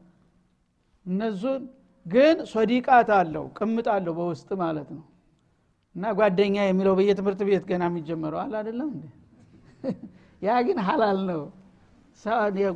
እነዙን 1.07 1.63
ግን 2.07 2.37
ሶዲቃት 2.53 3.09
አለው 3.19 3.47
ቅምጥ 3.59 3.87
አለው 3.95 4.15
በውስጥ 4.19 4.51
ማለት 4.63 4.89
ነው። 4.97 5.05
እና 5.97 6.13
ጓደኛ 6.19 6.57
የሚለው 6.67 6.95
በየትምህርት 6.99 7.41
ቤት 7.49 7.65
ገና 7.71 7.83
የሚጀመረው 7.91 8.41
አለ 8.43 8.53
አደለም 8.61 8.91
እንዴ? 8.95 9.05
ያ 10.43 10.59
ግን 10.67 10.79
ሀላል 10.87 11.19
ነው። 11.31 11.43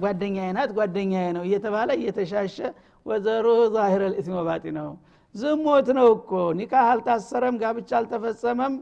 ጓደኛ 0.03 0.37
ናት 0.57 0.71
ጓደኛ 0.77 1.15
ነው 1.37 1.43
እየተባለ 1.49 1.89
እየተሻሸ 1.99 2.57
ወዘሩ 3.07 3.47
ዛሂረ 3.75 4.03
ልእትም 4.13 4.37
ነው። 4.79 4.91
ዝሞት 5.35 5.89
ነው 5.99 6.09
እኮ። 6.17 6.31
ኒካህ 6.59 6.85
አልታሰረም 6.91 7.57
ጋብቻ 7.63 7.91
አልተፈጸመም 7.99 8.75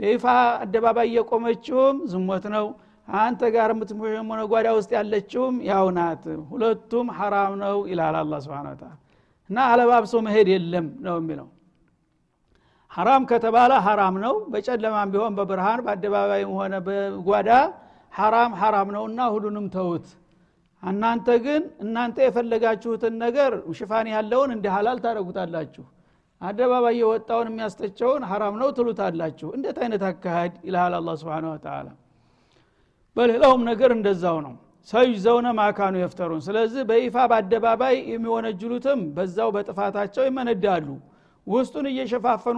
በይፋ 0.00 0.24
አደባባይ 0.62 1.06
እየቆመችውም 1.10 1.96
ዝሞት 2.12 2.44
ነው። 2.54 2.66
አንተ 3.08 3.42
ጋር 3.54 3.70
የምትሆነ 3.72 4.40
ጓዳ 4.52 4.68
ውስጥ 4.76 4.90
ያለችውም 4.96 5.54
ያው 5.68 5.86
ናት። 5.96 6.22
ሁለቱም 6.50 7.06
ሐራም 7.18 7.54
ነው 7.62 7.76
ይላል 7.90 8.16
አላ 8.20 8.34
ስብን 8.44 8.68
እና 9.50 9.58
አለባብሶ 9.70 10.14
መሄድ 10.26 10.48
የለም 10.52 10.86
ነው 11.06 11.16
የሚለው። 11.20 11.48
ሐራም 12.90 13.22
ከተባለ 13.30 13.72
ሐራም 13.86 14.16
ነው። 14.24 14.34
በጨለማም 14.52 15.10
ቢሆን 15.12 15.34
በብርሃን 15.38 15.80
በአደባባይም 15.86 16.52
ሆነ 16.58 16.74
በጓዳ 16.86 17.50
ሐራም 18.12 18.52
ሐራም 18.60 18.88
ነውና 18.94 19.20
ሁሉንም 19.34 19.66
ተውት 19.74 20.06
እናንተ 20.82 21.28
ግን 21.44 21.62
እናንተ 21.84 22.18
የፈለጋችሁትን 22.24 23.14
ነገር 23.24 23.52
ሽፋን 23.78 24.06
ያለውን 24.12 24.50
እንደ 24.54 24.66
ሀላል 24.74 24.98
ታደረጉታላችሁ 25.04 25.84
አደባባይ 26.40 26.94
የወጣውን 26.98 27.48
የሚያስተቸውን 27.50 28.22
ሐራም 28.30 28.54
ነው 28.60 28.68
ትሉታላችሁ። 28.76 29.48
እንዴት 29.56 29.78
አይነት 29.82 30.02
አካሃድ 30.08 30.52
ይልሃል 30.66 30.94
አላ 30.98 31.14
ስብን 31.20 31.46
ወተላ 31.50 31.88
በሌላውም 33.16 33.62
ነገር 33.70 33.90
እንደዛው 33.96 34.36
ነው። 34.46 34.54
ሰይዘውነ 34.88 35.48
ማካኑ 35.58 35.94
የፍተሩን 36.00 36.42
ስለዚህ 36.46 36.82
በይፋ 36.90 37.16
በአደባባይ 37.30 37.96
የሚወነጅሉትም 38.12 39.00
በዛው 39.16 39.48
በጥፋታቸው 39.56 40.24
ይመነዳሉ። 40.28 40.86
ውስጡን 41.46 41.86
እየሸፋፈኑ 41.90 42.56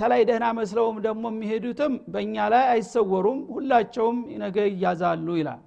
ተላይ 0.00 0.20
ደህና 0.28 0.46
መስለውም 0.58 0.96
ደግሞ 1.06 1.24
የሚሄዱትም 1.32 1.92
በእኛ 2.12 2.46
ላይ 2.54 2.64
አይሰወሩም። 2.72 3.38
ሁላቸውም 3.54 4.16
ነገ 4.42 4.56
ይያዛሉ 4.70 5.28
ይላል። 5.40 5.62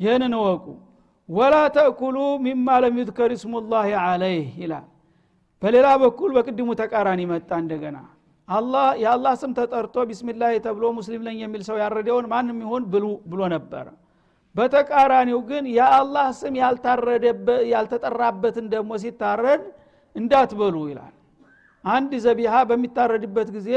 ይህንን 0.00 0.34
እወቁ። 0.38 0.64
ወላ 1.28 1.56
ተእኩሉ 1.76 2.16
ሚማ 2.44 2.68
ለም 2.82 2.96
ዩዝከር 3.00 3.32
ስሙላህ 3.42 3.86
አለይህ 4.04 4.48
ይላል 4.62 4.86
በሌላ 5.64 5.88
በኩል 6.02 6.30
በቅድሙ 6.36 6.70
ተቃራኒ 6.80 7.20
መጣ 7.28 7.50
እንደገና። 7.60 7.98
አላህ 8.48 8.86
የአላህ 9.02 9.34
ስም 9.42 9.52
ተጠርቶ 9.58 9.96
ቢስሚላህ 10.08 10.50
ተብሎ 10.64 10.84
ሙስሊም 10.96 11.22
ነኝ 11.28 11.36
የሚል 11.42 11.62
ሰው 11.68 11.76
ያረደውን 11.82 12.26
ማንም 12.32 12.58
ይሆን 12.64 12.82
ብሉ 12.92 13.04
ብሎ 13.30 13.40
ነበረ 13.54 13.86
በተቃራኒው 14.54 15.38
ግን 15.48 15.64
የአላህ 15.76 16.26
ስም 16.40 16.54
ያልተጠራበትን 17.72 18.66
ደግሞ 18.74 18.90
ሲታረድ 19.02 19.62
እንዳትበሉ 20.16 20.76
ይላል። 20.90 21.14
አንድ 21.84 22.12
ዘቢሃ 22.24 22.54
በሚታረድበት 22.68 23.48
ጊዜ 23.56 23.70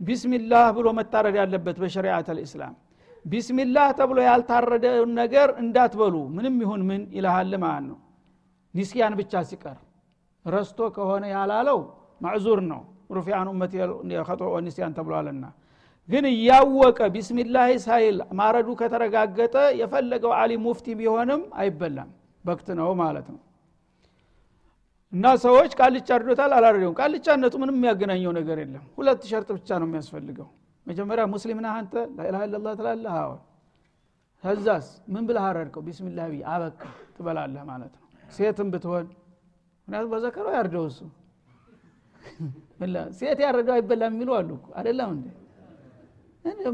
ቢስሚላህ 0.00 0.66
ብሎ 0.76 0.86
መታረድ 0.98 1.36
ያለበት 1.40 1.76
በሸሪዓት 1.82 2.28
አልእስላም 2.32 2.74
ቢስሚላህ 3.24 3.88
ተብሎ 3.98 4.18
ያልታረደውን 4.28 5.12
ነገር 5.20 5.48
እንዳትበሉ 5.62 6.14
ምንም 6.36 6.56
ይሁን 6.64 6.82
ምን 6.88 7.02
ይልሃል 7.16 7.52
ማለት 7.64 7.84
ነው። 7.90 7.98
ኒስያን 8.74 9.14
ብቻ 9.20 9.42
ሲቀር 9.50 9.76
ረስቶ 10.46 10.88
ከሆነ 10.96 11.24
ያላለው 11.34 11.78
ማዕዙር 12.20 12.60
ነው። 12.70 12.82
ሩፊያን 13.16 13.48
ኡመት 13.52 13.72
የኸጦ 14.12 14.42
ኒስያን 14.66 14.92
ተብሏልና። 14.96 15.44
ግን 16.08 16.24
እያወቀ 16.30 16.98
ቢስሚላህ 17.14 17.68
ሳይል 17.84 18.16
ማረዱ 18.38 18.68
ከተረጋገጠ 18.80 19.56
የፈለገው 19.80 20.32
አሊ 20.38 20.52
ሙፍቲ 20.64 20.86
ቢሆንም 20.98 21.42
አይበላም። 21.60 22.10
በክት 22.44 22.68
ነው 22.78 22.88
ማለት 23.00 23.26
ነው። 23.34 23.40
እና 25.12 25.26
ሰዎች 25.44 25.72
ቃልቻ 25.78 26.08
አርዶታል 26.16 26.52
አላረደውም 26.56 26.94
ቃልቻነቱ 27.00 27.54
ምንም 27.62 27.76
የሚያገናኘው 27.78 28.32
ነገር 28.38 28.56
የለም። 28.62 28.84
ሁለት 28.96 29.22
ሸርጥ 29.30 29.48
ብቻ 29.56 29.68
ነው 29.80 29.86
የሚያስፈልገው። 29.88 30.48
መጀመሪያ 30.86 31.24
ሙስሊም 31.32 31.58
ነህ 31.64 31.72
አንተ? 31.78 31.94
ላኢላሃ 32.16 32.40
ኢለላህ 32.48 32.72
ትላለህ? 32.78 33.12
አዎ። 33.20 33.32
ከዛስ 34.44 34.86
ምን 35.08 35.22
ብለህ 35.28 35.44
አረድከው? 35.48 35.82
ቢስሚላህ 35.86 36.26
ብዬ 36.32 36.42
አበቃ 36.52 36.82
ትበላለህ 37.16 37.62
ማለት 37.70 37.92
ነው። 37.94 38.02
ሴትም 38.30 38.68
ብትሆን 38.72 39.06
ምክንያቱም 39.88 40.10
በዘከረው 40.12 40.52
ያርደው 40.56 40.84
እሱ። 40.90 41.00
ሴት 43.18 43.38
ያረደው 43.44 43.74
አይበላም 43.76 44.12
የሚሉ 44.14 44.30
አሉ 44.38 44.50
አይደለም 44.76 45.10
እንዴ? 45.16 45.26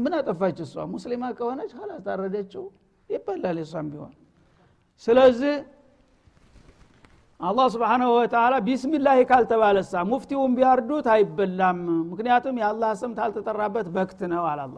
ምን 0.03 0.13
አጠፋች 0.17 0.57
እሷ? 0.65 0.75
ሙስሊማ 0.93 1.23
ከሆነች 1.37 1.71
ላስ 1.81 2.01
ታረደችው? 2.07 2.63
ይበላል 3.09 3.57
የሷም 3.61 3.87
ቢሆን። 3.91 4.13
ስለዚህ 5.03 5.53
አላህ 7.39 7.67
ስብሓናሁ 7.75 8.09
ወተላ 8.15 8.55
ቢስሚላህ 8.65 9.19
ካልተባለሳ 9.29 9.93
ሙፍቲውን 10.09 10.51
ቢያርዱት 10.57 11.07
አይበላም። 11.13 11.79
ምክንያቱም 12.11 12.55
የአላህ 12.61 12.91
ስም 13.01 13.13
ታልተጠራበት 13.19 13.87
በክት 13.95 14.19
ነው 14.33 14.43
አላላ 14.51 14.77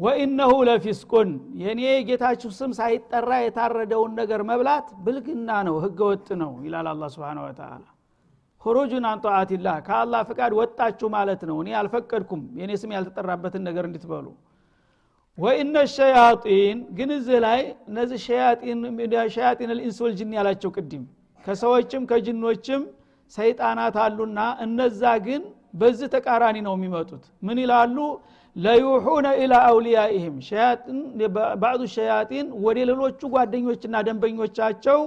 ወኢነሁ 0.00 0.52
ለፊስቁን 0.66 1.30
የእኔ 1.60 1.80
ጌታችሁ 2.08 2.50
ስም 2.58 2.70
ሳይጠራ 2.78 3.30
የታረደውን 3.40 4.12
ነገር 4.20 4.40
መብላት 4.50 4.86
ብልግና 5.04 5.50
ነው 5.66 5.74
ህገ 5.84 5.98
ወጥ 6.10 6.28
ነው 6.42 6.52
ይላል 6.66 6.86
አላ 6.92 7.08
ስብን 7.14 7.40
ወተላ 7.44 7.82
ሁሩጁን 8.62 9.04
አንጠአትላህ 9.10 9.76
ከአላህ 9.86 10.20
ፍቃድ 10.30 10.52
ወጣችሁ 10.58 11.08
ማለት 11.14 11.42
ነው። 11.50 11.56
እኔ 11.62 11.68
አልፈቀድኩም 11.80 12.42
የእኔ 12.58 12.72
ስም 12.80 12.90
ያልተጠራበትን 12.96 13.62
ነገር 13.68 13.84
እንድትበሉ። 13.88 14.26
ወኢነ 15.38 15.76
ሸያጢን 15.94 16.78
ግን 16.92 17.10
እዚህ 17.16 17.38
ላይ 17.46 17.60
እነዚህ 17.90 18.18
ሸያጢን 19.36 19.70
ልኢንስ 19.72 19.98
ወልጅን 20.04 20.34
ያላቸው 20.38 20.70
ቅድም 20.76 21.04
ከሰዎችም 21.44 22.02
ከጅኖችም 22.10 22.82
ሰይጣናት 23.32 23.96
አሉና 24.04 24.40
እነዛ 24.64 25.02
ግን 25.26 25.42
በዚህ 25.74 26.08
ተቃራኒ 26.14 26.56
ነው 26.66 26.74
የሚመጡት። 26.76 27.24
ምን 27.42 27.58
ይላሉ 27.64 27.96
ለዩሑነ 28.56 29.26
ኢላ 29.42 29.54
አውሊያኢህም። 29.68 30.36
ባዕዱ 31.62 31.82
ሸያጢን 31.94 32.46
ወደ 32.64 32.78
ሌሎቹ 32.90 33.20
ጓደኞችና 33.34 33.96
ደንበኞቻቸው 34.06 35.00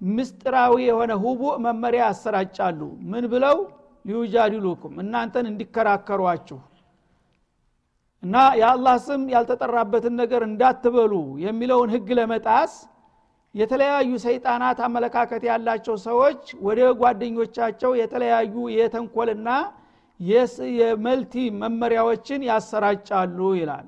ምስጢራዊ 0.00 0.74
የሆነ 0.88 1.12
ሁቡእ 1.22 1.54
መመሪያ 1.64 2.02
ያሰራጫሉ። 2.08 2.80
ምን 3.10 3.24
ብለው? 3.32 3.56
ሊዩጃዲሉኩም 4.04 4.94
እናንተን 5.02 5.46
እንዲከራከሯችሁ 5.50 6.58
እና 8.22 8.36
የአላህ 8.60 8.94
ስም 9.06 9.22
ያልተጠራበትን 9.32 10.14
ነገር 10.20 10.42
እንዳትበሉ 10.46 11.12
የሚለውን 11.44 11.90
ህግ 11.94 12.08
ለመጣስ 12.18 12.72
የተለያዩ 13.54 14.10
ሰይጣናት 14.24 14.78
አመለካከት 14.86 15.42
ያላቸው 15.50 15.96
ሰዎች 16.06 16.40
ወደ 16.66 16.80
ጓደኞቻቸው 17.00 17.92
የተለያዩ 18.00 18.54
የተንኮልና 18.74 19.48
የመልቲ 20.20 21.34
መመሪያዎችን 21.60 22.40
ያሰራጫሉ 22.48 23.38
ይላል። 23.58 23.86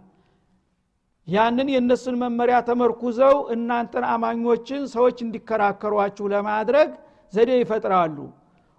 ያንን 1.29 1.69
የእነሱን 1.73 2.16
መመሪያ 2.23 2.57
ተመርኩዘው 2.69 3.37
እናንተን 3.55 4.05
አማኞችን 4.12 4.83
ሰዎች 4.95 5.19
እንዲከራከሯችሁ 5.25 6.27
ለማድረግ 6.35 6.88
ዘዴ 7.33 7.51
ይፈጥራሉ። 7.59 8.16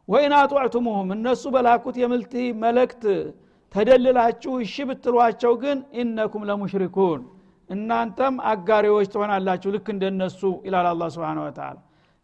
ወይን 0.07 0.33
አጧዕቱሙሁም 0.37 1.09
እነሱ 1.15 1.43
በላኩት 1.55 1.95
የምልቲ 2.01 2.33
መልእክት 2.63 3.03
ተደልላችሁ 3.73 4.53
እሺ 4.63 4.75
ብትሏቸው 4.89 5.53
ግን 5.61 5.77
ኢነኩም 6.01 6.43
ለሙሽሪኩን 6.49 7.21
እናንተም 7.69 8.35
አጋሪዎች 8.51 9.07
ትሆናላችሁ 9.13 9.69
ልክ 9.75 9.87
እንደነሱ 9.93 10.39
ይላል 10.67 10.87
አላ 10.89 11.03
ስብን 11.13 11.39
ወተላ 11.43 11.77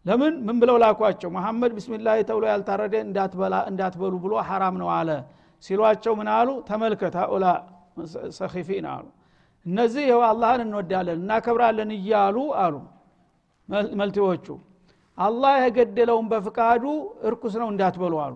ለምን? 0.08 0.34
ምን 0.46 0.56
ብለው 0.62 0.78
ላኳቸው? 0.84 1.30
መሐመድ 1.38 1.72
ብስሚላህ 1.78 2.16
ተብሎ 2.30 2.44
ያልታረደ 2.52 2.94
እንዳትበሉ 3.70 4.14
ብሎ 4.24 4.34
ሐራም 4.50 4.76
ነው 4.82 4.90
አለ። 4.98 5.10
ሲሏቸው 5.64 6.14
ምን 6.20 6.30
አሉ? 6.34 6.50
ተመልከት 6.70 7.16
አኡላ 7.24 7.46
ሰኺፊን 8.38 8.86
አሉ። 8.94 9.06
እነዚህ 9.66 10.04
ይኸው 10.06 10.22
አላህን 10.28 10.62
እንወዳለን 10.66 11.18
እናከብራለን 11.22 11.90
እያሉ 11.98 12.36
አሉ 12.64 12.76
መልቲዎቹ። 14.00 14.46
አላህ 15.18 15.54
የገደለውን 15.64 16.28
በፍቃዱ 16.32 16.84
እርኩስ 17.28 17.56
ነው 17.62 17.68
እንዳትበሉ 17.74 18.14
አሉ። 18.26 18.36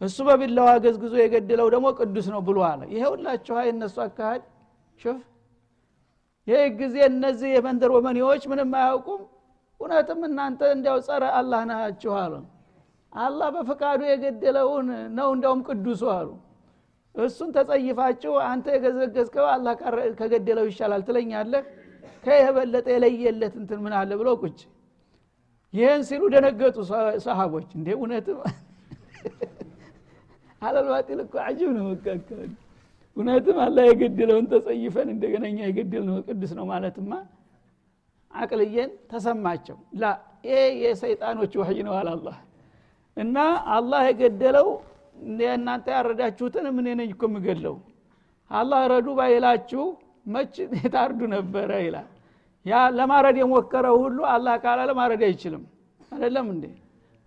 እሱ 0.00 0.18
በቢላዋ 0.28 0.70
ገዝግዞ 0.84 1.14
የገደለው 1.20 1.68
ደግሞ 1.74 1.86
ቅዱስ 1.98 2.26
ነው 2.34 2.40
ብሎ 2.48 2.58
አለ። 2.70 2.80
ይሄ 2.94 3.02
ሁላችሁ 3.12 3.54
ሀይ 3.58 3.68
እነሱ 3.74 3.96
አካሃድ 4.06 4.42
ሽፍ 4.98 5.20
ይህ 6.46 6.62
ጊዜ 6.80 6.96
እነዚህ 7.10 7.50
የመንደር 7.56 7.90
ወመኔዎች 7.96 8.42
ምንም 8.52 8.72
አያውቁም 8.80 9.20
እውነትም 9.82 10.20
እናንተ 10.26 10.62
እንዲያው 10.74 10.98
ጸረ 11.06 11.24
አላህ 11.36 11.60
ናችሁ 11.70 12.12
አሉ። 12.18 12.34
አላህ 13.12 13.48
በፈቃዱ 13.56 14.00
የገደለውን 14.10 14.86
ነው 15.16 15.28
እንዲያውም 15.34 15.60
ቅዱሱ 15.68 16.02
አሉ። 16.12 16.28
እሱን 17.14 17.48
ተጸይፋችሁ 17.56 18.34
አንተ 18.44 18.66
የገዘገዝከው 18.74 19.46
አላህ 19.54 19.72
ከገደለው 20.20 20.66
ይሻላል 20.70 21.02
ትለኛለህ? 21.08 21.64
ከየበለጠ 22.24 22.86
የለየለት 22.94 23.54
እንትን 23.60 23.80
ምን 23.84 23.94
አለ 24.00 24.10
ብሎ 24.20 24.28
ቁጭ። 24.42 24.60
ይህን 25.74 26.02
ሲሉ 26.08 26.22
ደነገጡ 26.34 26.76
ሰሃቦች። 27.26 27.68
እንዴ 27.78 27.88
እውነትም 27.98 28.38
አለልባጢል 30.62 31.20
እኮ 31.24 31.34
አጅብ 31.44 31.70
ነው 31.76 31.84
መካከል 31.92 32.50
እውነትም 33.16 33.56
አላህ 33.64 33.84
የገደለውን 33.88 34.46
ተጸይፈን 34.52 35.08
እንደገና 35.14 35.44
እኛ 35.50 35.60
የገደል 35.68 36.04
ነው 36.08 36.16
ቅዱስ 36.28 36.52
ነው 36.58 36.66
ማለትማ 36.70 37.10
አቅልየን 38.34 38.90
ተሰማቸው። 39.10 39.76
ላ 39.94 40.12
ይሄ 40.46 40.54
የሰይጣኖች 40.84 41.52
ወህይ 41.60 41.78
ነው 41.86 41.94
አላላህ 41.98 42.36
እና 43.16 43.36
አላህ 43.74 44.00
የገደለው 44.08 44.68
እናንተ 45.50 45.86
ያረዳችሁትን 45.96 46.66
ምን 46.76 46.86
ነኝ 46.92 47.10
እኮ 47.14 47.24
የምገለው 47.30 47.76
አላህ 48.50 48.80
ረዱ 48.92 49.08
ባይላችሁ 49.18 49.82
መች 50.26 50.54
የታርዱ 50.78 51.20
ነበረ 51.34 51.70
ይላል። 51.84 52.08
ያ 52.66 52.80
ለማረድ 52.96 53.36
የሞከረ 53.40 53.86
ሁሉ 54.00 54.18
አላህ 54.34 54.54
ካላለ 54.64 54.90
ማረድ 54.98 55.22
አይችልም። 55.28 55.62
አይደለም 56.12 56.46
እንዴ? 56.52 56.64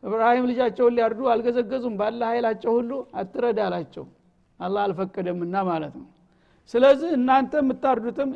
እብራሂም 0.03 0.45
ልጃቸውን 0.49 0.93
ሊያርዱ 0.97 1.21
አልገዘገዙም። 1.31 1.95
ባለ 1.99 2.21
ኃይላቸው 2.31 2.71
ሁሉ 2.77 2.91
አትረድ 3.19 3.59
አላቸው። 3.65 4.05
አላህ 4.59 4.81
አልፈቀደምና 4.87 5.55
ማለት 5.69 5.93
ነው 5.99 6.05
ስለዚህ 6.73 7.10
እናንተ 7.17 7.54
የምታርዱትም 7.62 8.30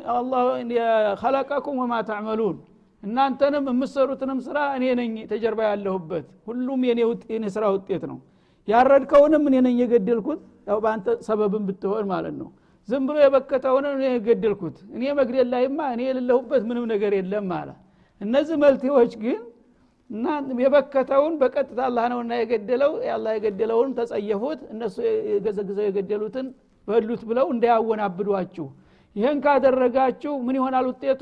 ከለቀኩም 1.20 1.78
ወማ 1.82 1.94
ታዕመሉን 2.08 2.56
እናንተንም 3.02 3.64
የምሰሩትንም 3.70 4.38
ስራ 4.46 4.58
እኔ 4.76 4.86
ነኝ 4.98 5.12
ተጀርባ 5.30 5.60
ያለሁበት። 5.68 6.26
ሁሉም 6.48 6.80
የኔ 6.88 7.00
ስራ 7.54 7.64
ውጤት 7.74 8.02
ነው። 8.10 8.18
ያረድከውንም 8.68 9.44
እኔ 9.48 9.56
ነኝ 9.66 9.76
የገደልኩት። 9.82 10.40
ያው 10.66 10.78
በአንተ 10.84 11.06
ሰበብን 11.26 11.62
ብትሆን 11.68 12.06
ማለት 12.12 12.34
ነው። 12.40 12.48
ዝም 12.88 13.04
ብሎ 13.08 13.16
የበከተውን 13.22 13.84
እኔ 13.90 14.04
የገደልኩት። 14.10 14.76
እኔ 14.94 15.02
መግደል 15.18 15.48
ላይማ 15.54 15.80
እኔ 15.94 16.02
የሌለሁበት 16.08 16.62
ምንም 16.70 16.84
ነገር 16.92 17.12
የለም 17.18 17.48
አለ። 17.58 17.70
እነዚህ 18.20 18.56
መልቴዎች 18.64 19.12
ግን 19.22 19.40
እና 20.10 20.26
የበከተውን 20.64 21.34
በቀጥታ 21.40 21.80
አላህ 21.88 22.04
ነውና 22.12 22.32
የገደለው። 22.40 22.92
አላህ 23.14 23.32
የገደለውን 23.36 23.90
ተጸየፉት። 23.98 24.60
እነሱ 24.72 24.96
የገዘግዘው 25.32 25.84
የገደሉትን 25.88 26.46
በሉት 26.89 27.21
ብለው 27.29 27.47
እንዳያወናብዷችሁ 27.53 28.67
ይህን 29.15 29.37
ካደረጋችሁ 29.45 30.33
ምን 30.47 30.57
ይሆናል 30.59 30.85
ውጤቱ 30.91 31.21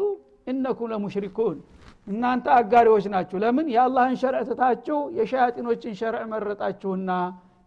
እነኩም 0.52 0.90
ለሙሽሪኩን 0.94 1.58
እናንተ 2.08 2.46
አጋሪዎች 2.60 3.06
ናችሁ 3.14 3.38
ለምን 3.44 3.68
የአላህን 3.76 4.16
ሸርዕ 4.22 4.42
ትታችሁ 4.50 4.98
የሸያጢኖችን 5.18 5.98
ሸርዕ 6.02 6.24
መረጣችሁና 6.34 7.12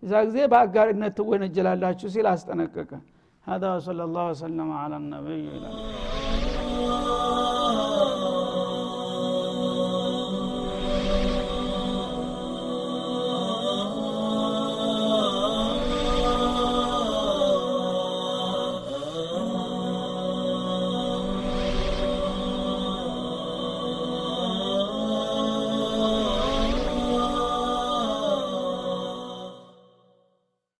እዛ 0.02 0.14
ጊዜ 0.28 0.38
በአጋሪነት 0.52 1.14
ትወነጀላላችሁ 1.20 2.08
ሲል 2.16 2.28
አስጠነቀቀ 2.34 2.90
هذا 3.44 3.68
وصلى 3.76 4.02
الله 4.08 4.24
وسلم 4.32 4.68
على 4.82 4.96
النبي 4.96 5.42